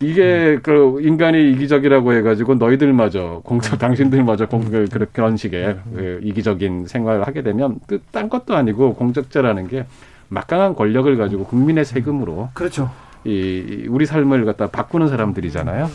이게 0.03 0.59
그 0.63 1.03
인간이 1.03 1.53
이기적이라고 1.53 2.15
해가지고 2.15 2.55
너희들마저 2.55 3.43
공적 3.45 3.79
당신들마저 3.79 4.47
공 4.47 4.63
그, 4.71 4.87
그런 5.13 5.37
식의 5.37 5.77
그 5.95 6.21
이기적인 6.23 6.87
생활을 6.87 7.27
하게 7.27 7.43
되면 7.43 7.79
딴 8.11 8.31
것도 8.31 8.57
아니고 8.57 8.95
공적자라는 8.95 9.69
게 9.69 9.85
막강한 10.29 10.75
권력을 10.75 11.15
가지고 11.19 11.45
국민의 11.45 11.85
세금으로 11.85 12.49
그렇죠. 12.55 12.91
이 13.25 13.85
우리 13.91 14.07
삶을 14.07 14.47
갖다 14.47 14.69
바꾸는 14.69 15.09
사람들이잖아요. 15.09 15.91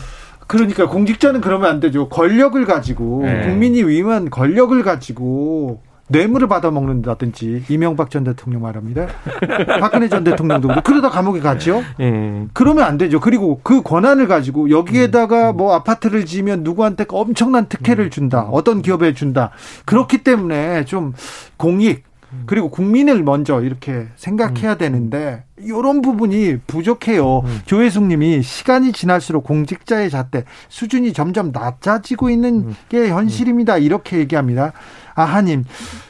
그러니까 0.46 0.88
공직자는 0.88 1.40
그러면 1.40 1.70
안 1.70 1.80
되죠. 1.80 2.08
권력을 2.08 2.64
가지고 2.64 3.22
네. 3.24 3.46
국민이 3.46 3.82
위임한 3.82 4.30
권력을 4.30 4.80
가지고 4.82 5.80
뇌물을 6.08 6.46
받아 6.46 6.70
먹는다든지 6.70 7.64
이명박 7.68 8.10
전 8.10 8.22
대통령 8.22 8.62
말합니다. 8.62 9.08
박근혜 9.80 10.08
전 10.08 10.22
대통령도 10.22 10.68
그러다 10.84 11.10
감옥에 11.10 11.40
갔죠. 11.40 11.82
예. 12.00 12.46
그러면 12.52 12.84
안 12.84 12.96
되죠. 12.96 13.18
그리고 13.18 13.60
그 13.62 13.82
권한을 13.82 14.28
가지고 14.28 14.70
여기에다가 14.70 15.50
음. 15.50 15.56
뭐 15.56 15.74
아파트를 15.74 16.24
지으면 16.24 16.62
누구한테 16.62 17.06
엄청난 17.08 17.68
특혜를 17.68 18.10
준다. 18.10 18.42
음. 18.42 18.48
어떤 18.52 18.82
기업에 18.82 19.14
준다. 19.14 19.50
그렇기 19.84 20.18
때문에 20.18 20.84
좀 20.84 21.12
공익 21.56 22.04
그리고 22.46 22.70
국민을 22.70 23.22
먼저 23.22 23.62
이렇게 23.62 24.08
생각해야 24.16 24.72
음. 24.74 24.78
되는데 24.78 25.44
이런 25.58 26.02
부분이 26.02 26.58
부족해요. 26.66 27.40
음. 27.40 27.60
조혜숙 27.66 28.04
님이 28.04 28.42
시간이 28.42 28.92
지날수록 28.92 29.44
공직자의 29.44 30.10
잣대 30.10 30.44
수준이 30.68 31.12
점점 31.12 31.50
낮아지고 31.52 32.30
있는 32.30 32.68
음. 32.68 32.76
게 32.88 33.08
현실입니다. 33.08 33.78
이렇게 33.78 34.18
얘기합니다. 34.18 34.72
아하님, 35.14 35.64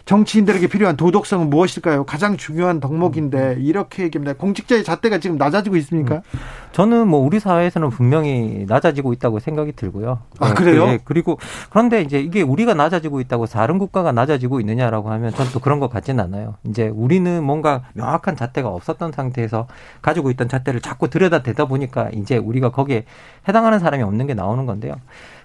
정치인들에게 0.07 0.69
필요한 0.69 0.97
도덕성은 0.97 1.51
무엇일까요? 1.51 2.05
가장 2.05 2.37
중요한 2.37 2.79
덕목인데 2.79 3.57
이렇게 3.59 4.05
얘기합니다. 4.05 4.35
공직자의 4.35 4.85
잣대가 4.85 5.19
지금 5.19 5.37
낮아지고 5.37 5.77
있습니까? 5.79 6.17
음. 6.17 6.41
저는 6.71 7.09
뭐 7.09 7.19
우리 7.19 7.41
사회에서는 7.41 7.91
분명히 7.91 8.67
낮아지고 8.69 9.13
있다고 9.15 9.41
생각이 9.41 9.73
들고요. 9.73 10.21
아 10.39 10.55
그래요? 10.55 10.87
네, 10.87 10.99
그리고 11.05 11.39
그런데 11.71 12.03
이제 12.03 12.21
이게 12.21 12.43
우리가 12.43 12.75
낮아지고 12.75 13.21
있다고 13.21 13.47
다른 13.47 13.79
국가가 13.79 14.13
낮아지고 14.13 14.61
있느냐라고 14.61 15.11
하면 15.11 15.33
저는 15.33 15.51
또 15.53 15.59
그런 15.59 15.81
것 15.81 15.91
같지는 15.91 16.23
않아요. 16.23 16.55
이제 16.65 16.87
우리는 16.87 17.43
뭔가 17.43 17.83
명확한 17.95 18.37
잣대가 18.37 18.69
없었던 18.69 19.11
상태에서 19.11 19.67
가지고 20.03 20.31
있던 20.31 20.49
잣대를 20.49 20.83
자꾸 20.83 21.11
들여다 21.11 21.43
대다 21.43 21.65
보니까 21.65 22.11
이제 22.13 22.37
우리가 22.37 22.71
거기에 22.71 23.07
해당하는 23.49 23.81
사람이 23.81 24.05
없는 24.05 24.29
게 24.29 24.35
나오는 24.35 24.67
건데요. 24.67 24.95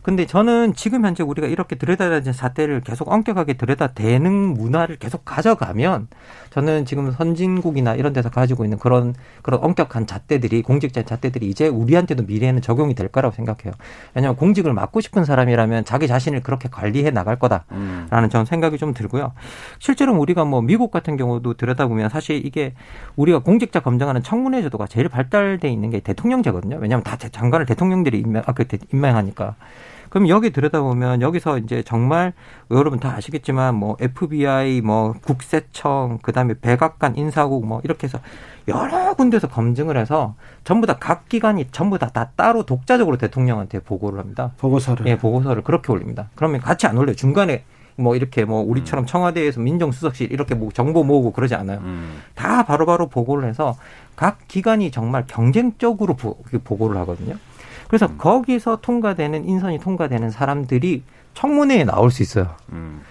근데 0.01 0.25
저는 0.25 0.73
지금 0.73 1.05
현재 1.05 1.23
우리가 1.23 1.47
이렇게 1.47 1.75
들여다대는 1.75 2.33
잣대를 2.33 2.81
계속 2.81 3.11
엄격하게 3.11 3.53
들여다대는 3.53 4.50
문화를 4.53 4.97
계속 4.97 5.25
가져가면 5.25 6.07
저는 6.51 6.85
지금 6.85 7.11
선진국이나 7.11 7.95
이런 7.95 8.11
데서 8.13 8.29
가지고 8.29 8.65
있는 8.65 8.77
그런 8.77 9.15
그런 9.41 9.63
엄격한 9.63 10.05
잣대들이 10.05 10.61
공직자 10.61 11.03
잣대들이 11.03 11.47
이제 11.47 11.67
우리한테도 11.67 12.23
미래에는 12.23 12.61
적용이 12.61 12.93
될 12.93 13.07
거라고 13.07 13.33
생각해요. 13.33 13.73
왜냐하면 14.13 14.35
공직을 14.35 14.73
맡고 14.73 14.99
싶은 14.99 15.23
사람이라면 15.23 15.85
자기 15.85 16.07
자신을 16.07 16.41
그렇게 16.41 16.67
관리해 16.69 17.09
나갈 17.11 17.39
거다라는 17.39 17.67
음. 17.71 18.29
저는 18.29 18.45
생각이 18.45 18.77
좀 18.77 18.93
들고요. 18.93 19.31
실제로 19.79 20.13
우리가 20.17 20.43
뭐 20.43 20.61
미국 20.61 20.91
같은 20.91 21.15
경우도 21.15 21.53
들여다보면 21.53 22.09
사실 22.09 22.45
이게 22.45 22.73
우리가 23.15 23.39
공직자 23.39 23.79
검증하는 23.79 24.21
청문회 24.21 24.61
제도가 24.61 24.87
제일 24.87 25.07
발달돼 25.07 25.69
있는 25.69 25.89
게 25.89 26.01
대통령제거든요. 26.01 26.77
왜냐하면 26.81 27.03
다 27.03 27.17
장관을 27.17 27.65
대통령들이 27.65 28.19
임명, 28.19 28.43
아, 28.45 28.53
그 28.53 28.65
임명하니까. 28.93 29.55
그럼 30.11 30.27
여기 30.27 30.49
들여다보면 30.51 31.21
여기서 31.21 31.57
이제 31.59 31.81
정말 31.83 32.33
여러분 32.69 32.99
다 32.99 33.13
아시겠지만 33.15 33.75
뭐 33.75 33.95
FBI 33.99 34.81
뭐 34.81 35.13
국세청 35.23 36.19
그다음에 36.21 36.53
백악관 36.61 37.15
인사국 37.15 37.65
뭐 37.65 37.79
이렇게 37.85 38.07
해서 38.07 38.19
여러 38.67 39.13
군데서 39.15 39.47
검증을 39.47 39.97
해서 39.97 40.35
전부 40.65 40.85
다 40.85 40.97
각 40.99 41.29
기관이 41.29 41.67
전부 41.71 41.97
다, 41.97 42.09
다 42.09 42.29
따로 42.35 42.63
독자적으로 42.63 43.17
대통령한테 43.17 43.79
보고를 43.79 44.19
합니다. 44.19 44.51
보고서를. 44.59 45.07
예, 45.07 45.17
보고서를 45.17 45.63
그렇게 45.63 45.91
올립니다. 45.93 46.27
그러면 46.35 46.59
같이 46.59 46.85
안 46.87 46.97
올려요. 46.97 47.15
중간에 47.15 47.63
뭐 47.95 48.15
이렇게 48.17 48.43
뭐 48.43 48.61
우리처럼 48.61 49.05
음. 49.05 49.07
청와대에서 49.07 49.61
민정수석실 49.61 50.31
이렇게 50.31 50.55
뭐 50.55 50.71
정보 50.73 51.03
모으고 51.05 51.31
그러지 51.31 51.55
않아요. 51.55 51.79
음. 51.79 52.21
다 52.35 52.63
바로바로 52.63 53.07
보고를 53.07 53.47
해서 53.47 53.77
각 54.17 54.39
기관이 54.49 54.91
정말 54.91 55.23
경쟁적으로 55.25 56.15
보, 56.15 56.37
보고를 56.63 56.97
하거든요. 57.01 57.35
그래서 57.91 58.05
음. 58.05 58.17
거기서 58.17 58.77
통과되는 58.77 59.43
인선이 59.43 59.79
통과되는 59.79 60.31
사람들이 60.31 61.03
청문회에 61.33 61.83
나올 61.83 62.09
수 62.09 62.23
있어요. 62.23 62.55
음. 62.71 63.01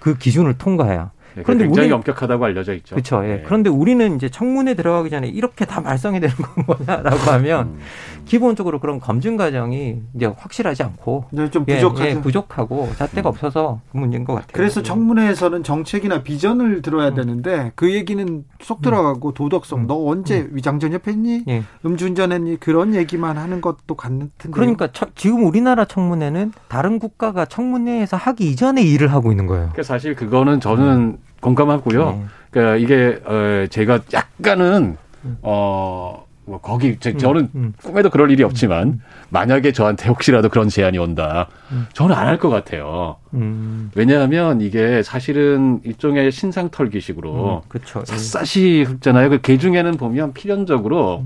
그 0.00 0.16
기준을 0.16 0.56
통과해야. 0.56 1.10
네, 1.34 1.42
그런데 1.42 1.64
굉장히 1.64 1.88
우리 1.88 1.94
엄격하다고 1.94 2.44
알려져 2.44 2.74
있죠. 2.74 2.94
그렇죠. 2.94 3.24
예. 3.24 3.28
네. 3.28 3.42
그런데 3.44 3.70
우리는 3.70 4.16
이제 4.16 4.28
청문회 4.28 4.74
들어가기 4.74 5.10
전에 5.10 5.28
이렇게 5.28 5.64
다 5.64 5.80
말썽이 5.80 6.20
되는 6.20 6.34
건 6.34 6.64
뭐냐라고 6.66 7.30
하면 7.32 7.66
음. 7.66 7.78
기본적으로 8.24 8.78
그런 8.78 9.00
검증 9.00 9.36
과정이 9.36 10.00
이제 10.14 10.26
확실하지 10.26 10.82
않고 10.82 11.26
네, 11.30 11.50
좀 11.50 11.64
부족하죠. 11.64 12.04
예, 12.04 12.10
예, 12.10 12.20
부족하고 12.20 12.88
잣대가 12.96 13.28
음. 13.28 13.30
없어서 13.30 13.80
그 13.92 13.98
문제인 13.98 14.24
것 14.24 14.34
같아요. 14.34 14.52
그래서 14.52 14.80
예. 14.80 14.84
청문회에서는 14.84 15.62
정책이나 15.62 16.22
비전을 16.22 16.82
들어야 16.82 17.08
음. 17.08 17.14
되는데 17.14 17.72
그 17.74 17.92
얘기는 17.92 18.44
쏙 18.60 18.80
들어가고 18.80 19.30
음. 19.30 19.34
도덕성 19.34 19.80
음. 19.80 19.86
너 19.86 20.06
언제 20.06 20.40
음. 20.40 20.50
위장전협했니? 20.52 21.44
예. 21.48 21.62
음주운전했니? 21.84 22.60
그런 22.60 22.94
얘기만 22.94 23.36
하는 23.36 23.60
것도 23.60 23.94
같은데. 23.94 24.30
그러니까 24.50 24.88
처, 24.92 25.06
지금 25.14 25.44
우리나라 25.44 25.84
청문회는 25.84 26.52
다른 26.68 26.98
국가가 26.98 27.44
청문회에서 27.44 28.16
하기 28.16 28.48
이전에 28.50 28.82
일을 28.82 29.12
하고 29.12 29.30
있는 29.30 29.46
거예요. 29.46 29.64
그러니까 29.72 29.82
사실 29.82 30.14
그거는 30.14 30.60
저는 30.60 31.18
공감하고요. 31.44 32.10
네. 32.10 32.24
그러니까 32.50 32.76
이게 32.76 33.20
어 33.24 33.66
제가 33.68 34.00
약간은 34.12 34.96
어 35.42 36.24
뭐 36.46 36.60
거기 36.60 36.98
제, 37.00 37.12
음, 37.12 37.16
저는 37.16 37.40
음, 37.42 37.48
음. 37.54 37.72
꿈에도 37.82 38.10
그럴 38.10 38.30
일이 38.30 38.42
없지만 38.42 38.86
음, 38.88 39.00
만약에 39.30 39.72
저한테 39.72 40.10
혹시라도 40.10 40.50
그런 40.50 40.68
제안이 40.68 40.98
온다, 40.98 41.48
음. 41.72 41.86
저는 41.94 42.14
안 42.14 42.26
할 42.26 42.38
것 42.38 42.50
같아요. 42.50 43.16
음. 43.32 43.90
왜냐하면 43.94 44.60
이게 44.60 45.02
사실은 45.02 45.80
일종의 45.84 46.30
신상 46.32 46.68
털기식으로 46.68 47.62
그쵸. 47.68 48.02
샅샅이 48.04 48.82
흙잖아요. 48.82 49.30
그 49.30 49.38
개 49.40 49.56
중에는 49.56 49.92
보면 49.96 50.34
필연적으로 50.34 51.24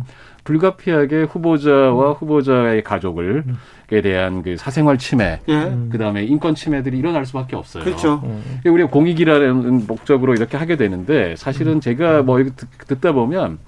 불가피하게 0.49 1.25
후보자와 1.25 2.13
후보자의 2.13 2.83
가족을 2.83 3.45
에 3.91 4.01
대한 4.03 4.43
그 4.43 4.57
사생활 4.57 4.99
침해, 4.99 5.41
예. 5.49 5.73
그다음에 5.91 6.25
인권 6.25 6.55
침해들이 6.55 6.99
일어날 6.99 7.25
수밖에 7.27 7.57
없어요. 7.57 7.85
그렇죠. 7.85 8.23
우리가 8.65 8.89
공익이라는 8.91 9.87
목적으로 9.87 10.35
이렇게 10.35 10.57
하게 10.57 10.77
되는데 10.77 11.37
사실은 11.37 11.81
제가 11.81 12.23
뭐 12.23 12.41
이거 12.41 12.51
듣다 12.87 13.13
보면 13.13 13.59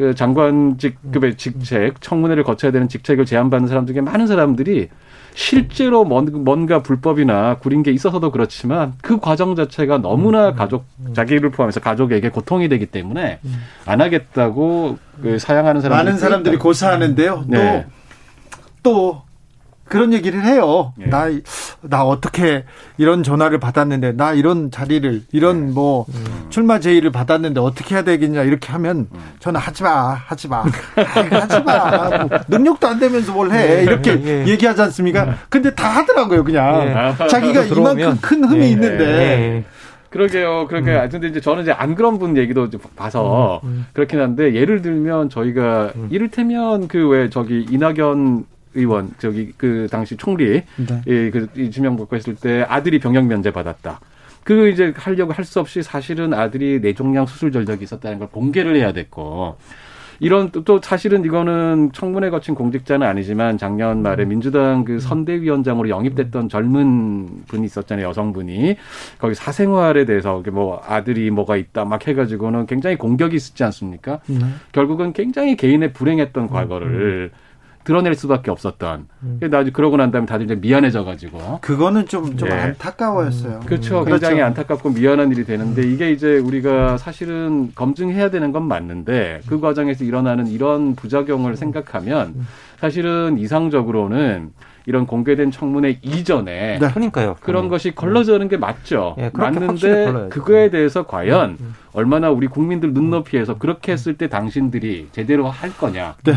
그 0.00 0.14
장관직급의 0.14 1.36
직책, 1.36 2.00
청문회를 2.00 2.42
거쳐야 2.42 2.72
되는 2.72 2.88
직책을 2.88 3.26
제안받는 3.26 3.68
사람 3.68 3.86
중에 3.86 4.00
많은 4.00 4.26
사람들이 4.26 4.88
실제로 5.34 6.04
뭔가 6.04 6.82
불법이나 6.82 7.58
구린 7.58 7.82
게 7.82 7.90
있어서도 7.90 8.30
그렇지만 8.30 8.94
그 9.02 9.20
과정 9.20 9.54
자체가 9.54 9.98
너무나 9.98 10.48
음. 10.48 10.54
가족 10.54 10.86
자기를 11.14 11.50
포함해서 11.50 11.80
가족에게 11.80 12.30
고통이 12.30 12.70
되기 12.70 12.86
때문에 12.86 13.40
안 13.84 14.00
하겠다고 14.00 14.98
그 15.20 15.38
사양하는 15.38 15.82
사람들이 15.82 16.04
많은 16.04 16.18
사람들이 16.18 16.56
고사하는데요. 16.56 17.44
네. 17.48 17.86
또 18.82 19.22
그런 19.90 20.12
얘기를 20.12 20.44
해요. 20.44 20.92
예. 21.00 21.06
나, 21.06 21.26
나 21.82 22.04
어떻게 22.04 22.64
이런 22.96 23.24
전화를 23.24 23.58
받았는데, 23.58 24.12
나 24.12 24.32
이런 24.32 24.70
자리를, 24.70 25.24
이런 25.32 25.68
예. 25.68 25.72
뭐, 25.72 26.06
음. 26.08 26.46
출마 26.48 26.78
제의를 26.78 27.10
받았는데 27.10 27.60
어떻게 27.60 27.96
해야 27.96 28.04
되겠냐, 28.04 28.44
이렇게 28.44 28.70
하면, 28.72 29.08
음. 29.12 29.18
저는 29.40 29.60
하지 29.60 29.82
마, 29.82 30.12
하지 30.14 30.46
마. 30.48 30.62
하지 30.94 31.60
마. 31.64 32.08
뭐, 32.24 32.38
능력도 32.46 32.86
안 32.86 33.00
되면서 33.00 33.32
뭘 33.32 33.50
해. 33.50 33.80
예. 33.80 33.82
이렇게 33.82 34.12
예. 34.24 34.46
얘기하지 34.46 34.80
않습니까? 34.80 35.26
예. 35.28 35.32
근데 35.48 35.74
다 35.74 35.88
하더라고요, 35.88 36.44
그냥. 36.44 37.16
예. 37.20 37.26
자기가 37.26 37.64
이만큼 37.64 38.16
큰 38.22 38.44
흠이 38.44 38.70
있는데. 38.70 39.64
그러게요. 40.10 40.66
그러게. 40.68 40.92
음. 40.96 41.08
근데 41.10 41.28
이제 41.28 41.40
저는 41.40 41.62
이제 41.62 41.72
안 41.72 41.94
그런 41.96 42.18
분 42.18 42.36
얘기도 42.36 42.68
봐서 42.96 43.60
음. 43.64 43.68
음. 43.68 43.86
그렇긴 43.92 44.20
한데 44.20 44.54
예를 44.54 44.82
들면 44.82 45.30
저희가 45.30 45.92
음. 45.96 46.08
이를테면 46.10 46.88
그 46.88 47.08
왜 47.10 47.28
저기 47.30 47.66
이낙연 47.70 48.44
의원 48.74 49.10
저기 49.18 49.52
그 49.56 49.88
당시 49.90 50.16
총리 50.16 50.62
네. 50.76 51.02
예, 51.06 51.30
그 51.30 51.70
지명받고 51.70 52.16
했을 52.16 52.34
때 52.34 52.64
아들이 52.68 52.98
병역 52.98 53.26
면제 53.26 53.50
받았다. 53.50 54.00
그 54.44 54.68
이제 54.68 54.92
하려고 54.96 55.32
할 55.32 55.44
수 55.44 55.60
없이 55.60 55.82
사실은 55.82 56.32
아들이 56.32 56.80
뇌종양 56.80 57.26
수술 57.26 57.52
전적이 57.52 57.84
있었다는 57.84 58.18
걸 58.18 58.28
공개를 58.28 58.76
해야 58.76 58.92
됐고 58.92 59.56
이런 60.20 60.50
또, 60.50 60.62
또 60.64 60.80
사실은 60.82 61.24
이거는 61.24 61.90
청문회 61.92 62.28
거친 62.30 62.54
공직자는 62.54 63.06
아니지만 63.06 63.56
작년 63.58 64.02
말에 64.02 64.24
음. 64.24 64.28
민주당 64.28 64.84
그 64.84 64.94
음. 64.94 64.98
선대위원장으로 64.98 65.88
영입됐던 65.88 66.48
젊은 66.50 67.44
분이 67.48 67.64
있었잖아요 67.64 68.06
여성분이 68.06 68.76
거기 69.18 69.34
사생활에 69.34 70.04
대해서 70.04 70.42
뭐 70.52 70.82
아들이 70.86 71.30
뭐가 71.30 71.56
있다 71.56 71.86
막 71.86 72.06
해가지고는 72.06 72.66
굉장히 72.66 72.96
공격이 72.96 73.34
있었지 73.34 73.64
않습니까? 73.64 74.20
네. 74.26 74.38
결국은 74.72 75.12
굉장히 75.14 75.56
개인의 75.56 75.94
불행했던 75.94 76.48
과거를 76.48 77.30
음. 77.32 77.49
드러낼 77.84 78.14
수밖에 78.14 78.50
없었던. 78.50 79.06
음. 79.22 79.40
나중 79.50 79.72
그러고 79.72 79.96
난 79.96 80.10
다음에 80.10 80.26
다들 80.26 80.44
이제 80.44 80.54
미안해져가지고. 80.54 81.58
그거는 81.60 82.06
좀, 82.06 82.36
좀 82.36 82.48
네. 82.48 82.54
안타까워였어요. 82.54 83.60
음. 83.62 83.66
그렇죠. 83.66 84.04
굉장히 84.04 84.36
그렇죠. 84.36 84.44
안타깝고 84.44 84.90
미안한 84.90 85.30
일이 85.32 85.44
되는데 85.44 85.82
이게 85.82 86.12
이제 86.12 86.38
우리가 86.38 86.98
사실은 86.98 87.72
검증해야 87.74 88.30
되는 88.30 88.52
건 88.52 88.64
맞는데 88.64 89.40
그 89.46 89.60
과정에서 89.60 90.04
일어나는 90.04 90.46
이런 90.48 90.94
부작용을 90.94 91.56
생각하면 91.56 92.46
사실은 92.78 93.38
이상적으로는 93.38 94.52
이런 94.86 95.06
공개된 95.06 95.50
청문회 95.50 95.98
이전에 96.02 96.78
네. 96.78 96.88
그러니까요. 96.90 97.36
그런 97.40 97.64
음. 97.64 97.68
것이 97.68 97.94
걸러지는 97.94 98.48
게 98.48 98.56
맞죠. 98.56 99.14
네, 99.18 99.30
맞는데 99.32 100.28
그거에 100.30 100.70
대해서 100.70 101.06
과연 101.06 101.58
음. 101.60 101.74
얼마나 101.92 102.30
우리 102.30 102.46
국민들 102.46 102.92
눈높이에서 102.92 103.58
그렇게 103.58 103.92
했을 103.92 104.16
때 104.16 104.28
당신들이 104.28 105.08
제대로 105.12 105.48
할 105.48 105.70
거냐. 105.76 106.16
네. 106.24 106.34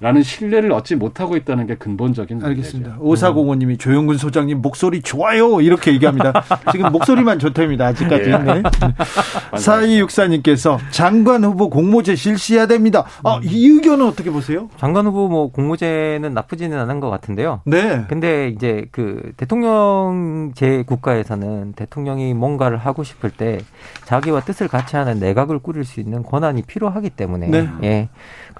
라는 0.00 0.22
신뢰를 0.22 0.72
얻지 0.72 0.96
못하고 0.96 1.36
있다는 1.36 1.66
게 1.66 1.74
근본적인 1.74 2.42
알겠습니다. 2.42 2.96
오사공원님이 3.00 3.76
조영근 3.76 4.16
소장님 4.16 4.62
목소리 4.62 5.02
좋아요 5.02 5.60
이렇게 5.60 5.92
얘기합니다. 5.92 6.42
지금 6.72 6.90
목소리만 6.90 7.38
좋답니다. 7.38 7.88
아직까지. 7.88 8.30
예. 8.30 8.38
네. 8.38 8.62
사이육사님께서 9.60 10.78
장관 10.90 11.44
후보 11.44 11.68
공모제 11.68 12.16
실시해야 12.16 12.66
됩니다. 12.66 13.04
아, 13.22 13.40
이 13.42 13.66
의견은 13.68 14.06
어떻게 14.06 14.30
보세요? 14.30 14.70
장관 14.78 15.06
후보 15.06 15.28
뭐 15.28 15.52
공모제는 15.52 16.32
나쁘지는 16.32 16.78
않은 16.78 17.00
것 17.00 17.10
같은데요. 17.10 17.60
네. 17.66 18.06
근데 18.08 18.48
이제 18.48 18.86
그 18.92 19.32
대통령 19.36 20.52
제 20.54 20.82
국가에서는 20.82 21.74
대통령이 21.74 22.32
뭔가를 22.32 22.78
하고 22.78 23.04
싶을 23.04 23.28
때 23.28 23.58
자기와 24.06 24.40
뜻을 24.40 24.66
같이 24.66 24.96
하는 24.96 25.20
내각을 25.20 25.58
꾸릴 25.58 25.84
수 25.84 26.00
있는 26.00 26.22
권한이 26.22 26.62
필요하기 26.62 27.10
때문에 27.10 27.48
네. 27.48 27.68
예. 27.82 28.08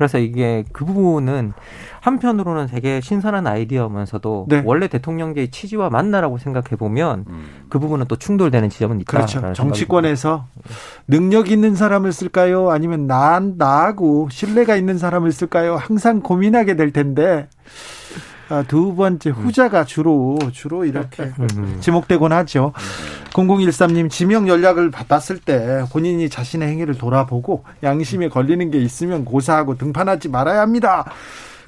그래서 0.01 0.17
이게 0.17 0.65
그 0.73 0.87
부분은 0.87 1.53
한편으로는 2.01 2.69
되게 2.69 3.03
신선한 3.03 3.47
아이디어면서도 3.47 4.47
네. 4.49 4.63
원래 4.65 4.89
대통령제의 4.89 5.51
취지와 5.51 5.91
맞나라고 5.91 6.39
생각해 6.39 6.77
보면 6.79 7.27
음. 7.29 7.67
그 7.69 7.79
부분은 7.79 8.07
또 8.09 8.17
충돌되는 8.17 8.71
지점은 8.71 9.03
있다. 9.03 9.11
그렇죠. 9.13 9.53
정치권에서 9.53 10.47
능력 11.07 11.51
있는 11.51 11.75
사람을 11.75 12.13
쓸까요? 12.13 12.71
아니면 12.71 13.07
나, 13.07 13.41
나하고 13.41 14.31
신뢰가 14.31 14.75
있는 14.77 14.97
사람을 14.97 15.33
쓸까요? 15.33 15.77
항상 15.77 16.21
고민하게 16.23 16.77
될 16.77 16.95
텐데 16.95 17.51
아, 17.67 18.30
두 18.67 18.95
번째 18.95 19.31
후자가 19.31 19.85
주로 19.85 20.39
주로 20.53 20.85
이렇게 20.85 21.25
음. 21.39 21.79
지목되곤 21.81 22.33
하죠. 22.33 22.73
0013님 23.33 24.11
지명 24.11 24.49
연락을 24.49 24.91
받았을 24.91 25.39
때 25.39 25.85
본인이 25.93 26.29
자신의 26.29 26.69
행위를 26.69 26.99
돌아보고 26.99 27.65
양심에 27.83 28.29
걸리는 28.29 28.71
게 28.71 28.79
있으면 28.79 29.25
고사하고 29.25 29.79
등판하지 29.79 30.29
말아야 30.29 30.61
합니다. 30.61 31.05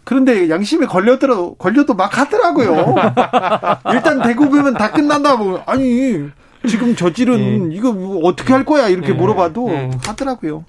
그런데 0.04 0.50
양심에 0.50 0.86
걸려들어 0.86 1.54
걸려도 1.54 1.94
막 1.94 2.18
하더라고요. 2.18 2.96
일단 3.94 4.20
대구 4.22 4.48
보면 4.48 4.74
다 4.74 4.90
끝난다 4.90 5.36
뭐 5.36 5.62
아니 5.66 6.28
지금 6.68 6.94
저질은 6.96 7.68
네. 7.68 7.76
이거 7.76 7.92
뭐 7.92 8.24
어떻게 8.24 8.52
할 8.52 8.64
거야 8.64 8.88
이렇게 8.88 9.08
네. 9.08 9.14
물어봐도 9.14 9.68
네. 9.68 9.90
하더라고요. 10.04 10.64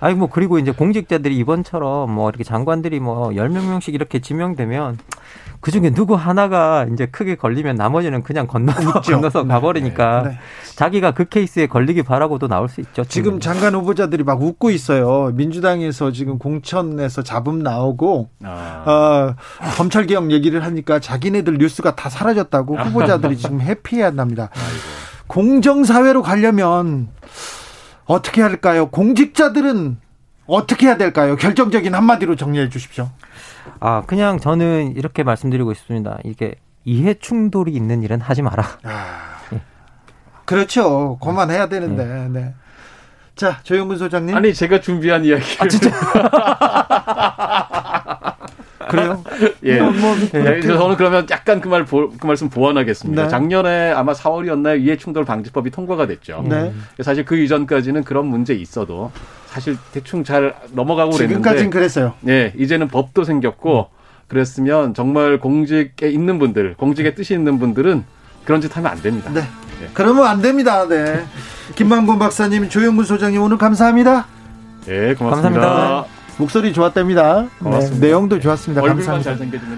아니 0.00 0.14
뭐 0.14 0.28
그리고 0.28 0.58
이제 0.58 0.72
공직자들이 0.72 1.36
이번처럼 1.38 2.10
뭐 2.10 2.28
이렇게 2.28 2.42
장관들이 2.44 3.00
뭐열명 3.00 3.68
명씩 3.68 3.94
이렇게 3.94 4.18
지명되면 4.18 4.98
그 5.60 5.70
중에 5.70 5.90
누구 5.90 6.14
하나가 6.14 6.86
이제 6.90 7.04
크게 7.04 7.34
걸리면 7.34 7.76
나머지는 7.76 8.22
그냥 8.22 8.46
건너서, 8.46 9.00
건너서 9.02 9.44
가버리니까 9.44 10.22
네, 10.22 10.28
네. 10.30 10.38
자기가 10.74 11.10
그 11.10 11.28
케이스에 11.28 11.66
걸리기 11.66 12.02
바라고도 12.02 12.48
나올 12.48 12.68
수 12.70 12.80
있죠. 12.80 13.04
지금 13.04 13.40
장관 13.40 13.74
후보자들이 13.74 14.24
막 14.24 14.42
웃고 14.42 14.70
있어요. 14.70 15.32
민주당에서 15.34 16.12
지금 16.12 16.38
공천에서 16.38 17.22
잡음 17.22 17.58
나오고 17.58 18.30
아. 18.42 18.84
어, 18.86 19.34
검찰 19.76 20.06
개혁 20.06 20.32
얘기를 20.32 20.64
하니까 20.64 20.98
자기네들 20.98 21.58
뉴스가 21.58 21.94
다 21.94 22.08
사라졌다고 22.08 22.78
후보자들이 22.80 23.36
지금 23.36 23.60
해피해한답니다. 23.60 24.48
공정 25.26 25.84
사회로 25.84 26.22
가려면 26.22 27.08
어떻게 28.10 28.42
할까요? 28.42 28.90
공직자들은 28.90 29.98
어떻게 30.46 30.88
해야 30.88 30.96
될까요? 30.96 31.36
결정적인 31.36 31.94
한마디로 31.94 32.34
정리해 32.34 32.68
주십시오. 32.68 33.08
아, 33.78 34.02
그냥 34.04 34.40
저는 34.40 34.96
이렇게 34.96 35.22
말씀드리고 35.22 35.74
싶습니다. 35.74 36.18
이게 36.24 36.56
이해 36.84 37.14
충돌이 37.14 37.72
있는 37.72 38.02
일은 38.02 38.20
하지 38.20 38.42
마라. 38.42 38.64
아, 38.82 39.36
네. 39.50 39.62
그렇죠. 40.44 41.18
그만해야 41.22 41.68
되는데. 41.68 42.04
네. 42.04 42.28
네. 42.28 42.54
자, 43.36 43.60
조영근 43.62 43.96
소장님. 43.98 44.36
아니, 44.36 44.52
제가 44.54 44.80
준비한 44.80 45.24
이야기. 45.24 45.44
아, 45.60 45.68
진짜. 45.68 45.90
그래요? 48.90 49.24
예. 49.64 49.80
뭐, 49.80 49.90
뭐, 49.92 50.16
예. 50.34 50.60
저는 50.60 50.96
그러면 50.96 51.26
약간 51.30 51.60
그 51.60 51.68
말, 51.68 51.84
그 51.84 52.26
말씀 52.26 52.48
보완하겠습니다. 52.48 53.22
네. 53.22 53.28
작년에 53.28 53.92
아마 53.92 54.12
4월이었나요? 54.12 54.80
이해충돌 54.80 55.24
방지법이 55.24 55.70
통과가 55.70 56.06
됐죠. 56.06 56.44
네. 56.48 56.72
사실 57.02 57.24
그 57.24 57.36
이전까지는 57.36 58.04
그런 58.04 58.26
문제 58.26 58.54
있어도 58.54 59.10
사실 59.46 59.76
대충 59.92 60.24
잘 60.24 60.54
넘어가고 60.72 61.12
그랬는데. 61.12 61.34
지금까지는 61.34 61.70
그랬어요. 61.70 62.14
예. 62.28 62.52
이제는 62.56 62.88
법도 62.88 63.24
생겼고 63.24 63.88
그랬으면 64.28 64.94
정말 64.94 65.38
공직에 65.38 66.08
있는 66.08 66.38
분들, 66.38 66.74
공직에 66.74 67.14
뜻이 67.14 67.34
있는 67.34 67.58
분들은 67.58 68.04
그런 68.44 68.60
짓 68.60 68.76
하면 68.76 68.90
안 68.92 69.02
됩니다. 69.02 69.30
네. 69.32 69.40
네. 69.40 69.88
그러면 69.94 70.26
안 70.26 70.40
됩니다. 70.40 70.86
네. 70.86 71.24
김만곤 71.74 72.18
박사님, 72.18 72.68
조영근 72.68 73.04
소장님 73.04 73.40
오늘 73.42 73.58
감사합니다. 73.58 74.26
네, 74.86 75.14
고맙습니다. 75.14 75.60
감사합니다. 75.60 76.19
목소리 76.36 76.72
좋았답니다. 76.72 77.46
네, 77.60 77.90
내용도 78.00 78.38
좋았습니다. 78.40 78.82
감사합니다. 78.82 79.36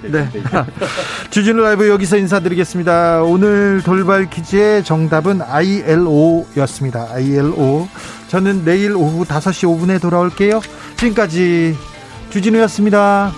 네. 0.09 0.29
주진우 1.31 1.61
라이브 1.63 1.89
여기서 1.89 2.17
인사드리겠습니다. 2.19 3.23
오늘 3.23 3.83
돌발 3.85 4.31
퀴즈의 4.31 4.85
정답은 4.85 5.43
ILO였습니다. 5.43 7.09
ILO. 7.13 7.89
저는 8.29 8.65
내일 8.65 8.95
오후 8.95 9.25
5시 9.25 9.69
5분에 9.69 10.01
돌아올게요. 10.01 10.61
지금까지 10.97 11.77
주진우였습니다. 12.31 13.33